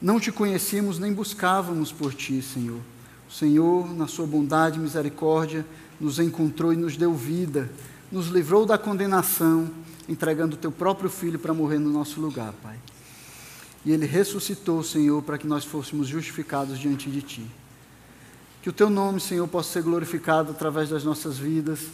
não 0.00 0.20
Te 0.20 0.30
conhecíamos 0.30 0.98
nem 0.98 1.12
buscávamos 1.12 1.92
por 1.92 2.14
Ti, 2.14 2.42
Senhor. 2.42 2.80
O 3.28 3.32
Senhor, 3.32 3.92
na 3.94 4.06
Sua 4.06 4.26
bondade 4.26 4.78
e 4.78 4.82
misericórdia, 4.82 5.64
nos 6.00 6.18
encontrou 6.18 6.72
e 6.72 6.76
nos 6.76 6.96
deu 6.96 7.14
vida, 7.14 7.70
nos 8.10 8.28
livrou 8.28 8.66
da 8.66 8.78
condenação, 8.78 9.70
entregando 10.08 10.54
o 10.54 10.58
Teu 10.58 10.70
próprio 10.70 11.10
Filho 11.10 11.38
para 11.38 11.54
morrer 11.54 11.78
no 11.78 11.90
nosso 11.90 12.20
lugar, 12.20 12.52
Pai. 12.62 12.76
E 13.84 13.92
Ele 13.92 14.06
ressuscitou, 14.06 14.82
Senhor, 14.82 15.22
para 15.22 15.38
que 15.38 15.46
nós 15.46 15.64
fôssemos 15.64 16.08
justificados 16.08 16.78
diante 16.78 17.10
de 17.10 17.22
Ti. 17.22 17.46
Que 18.66 18.70
o 18.70 18.72
teu 18.72 18.90
nome, 18.90 19.20
Senhor, 19.20 19.46
possa 19.46 19.74
ser 19.74 19.82
glorificado 19.84 20.50
através 20.50 20.88
das 20.88 21.04
nossas 21.04 21.38
vidas. 21.38 21.86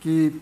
Que 0.00 0.32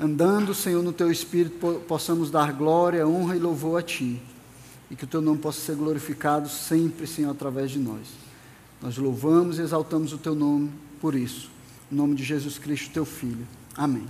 andando, 0.00 0.54
Senhor, 0.54 0.82
no 0.82 0.94
teu 0.94 1.10
espírito, 1.10 1.82
possamos 1.86 2.30
dar 2.30 2.54
glória, 2.54 3.06
honra 3.06 3.36
e 3.36 3.38
louvor 3.38 3.80
a 3.80 3.82
ti. 3.82 4.18
E 4.94 4.96
que 4.96 5.02
o 5.02 5.08
teu 5.08 5.20
nome 5.20 5.38
possa 5.38 5.60
ser 5.60 5.74
glorificado 5.74 6.48
sempre, 6.48 7.04
Senhor, 7.04 7.32
através 7.32 7.72
de 7.72 7.80
nós. 7.80 8.06
Nós 8.80 8.96
louvamos 8.96 9.58
e 9.58 9.62
exaltamos 9.62 10.12
o 10.12 10.18
teu 10.18 10.36
nome 10.36 10.70
por 11.00 11.16
isso. 11.16 11.50
Em 11.90 11.96
nome 11.96 12.14
de 12.14 12.22
Jesus 12.22 12.58
Cristo, 12.58 12.92
teu 12.92 13.04
Filho. 13.04 13.44
Amém. 13.76 14.06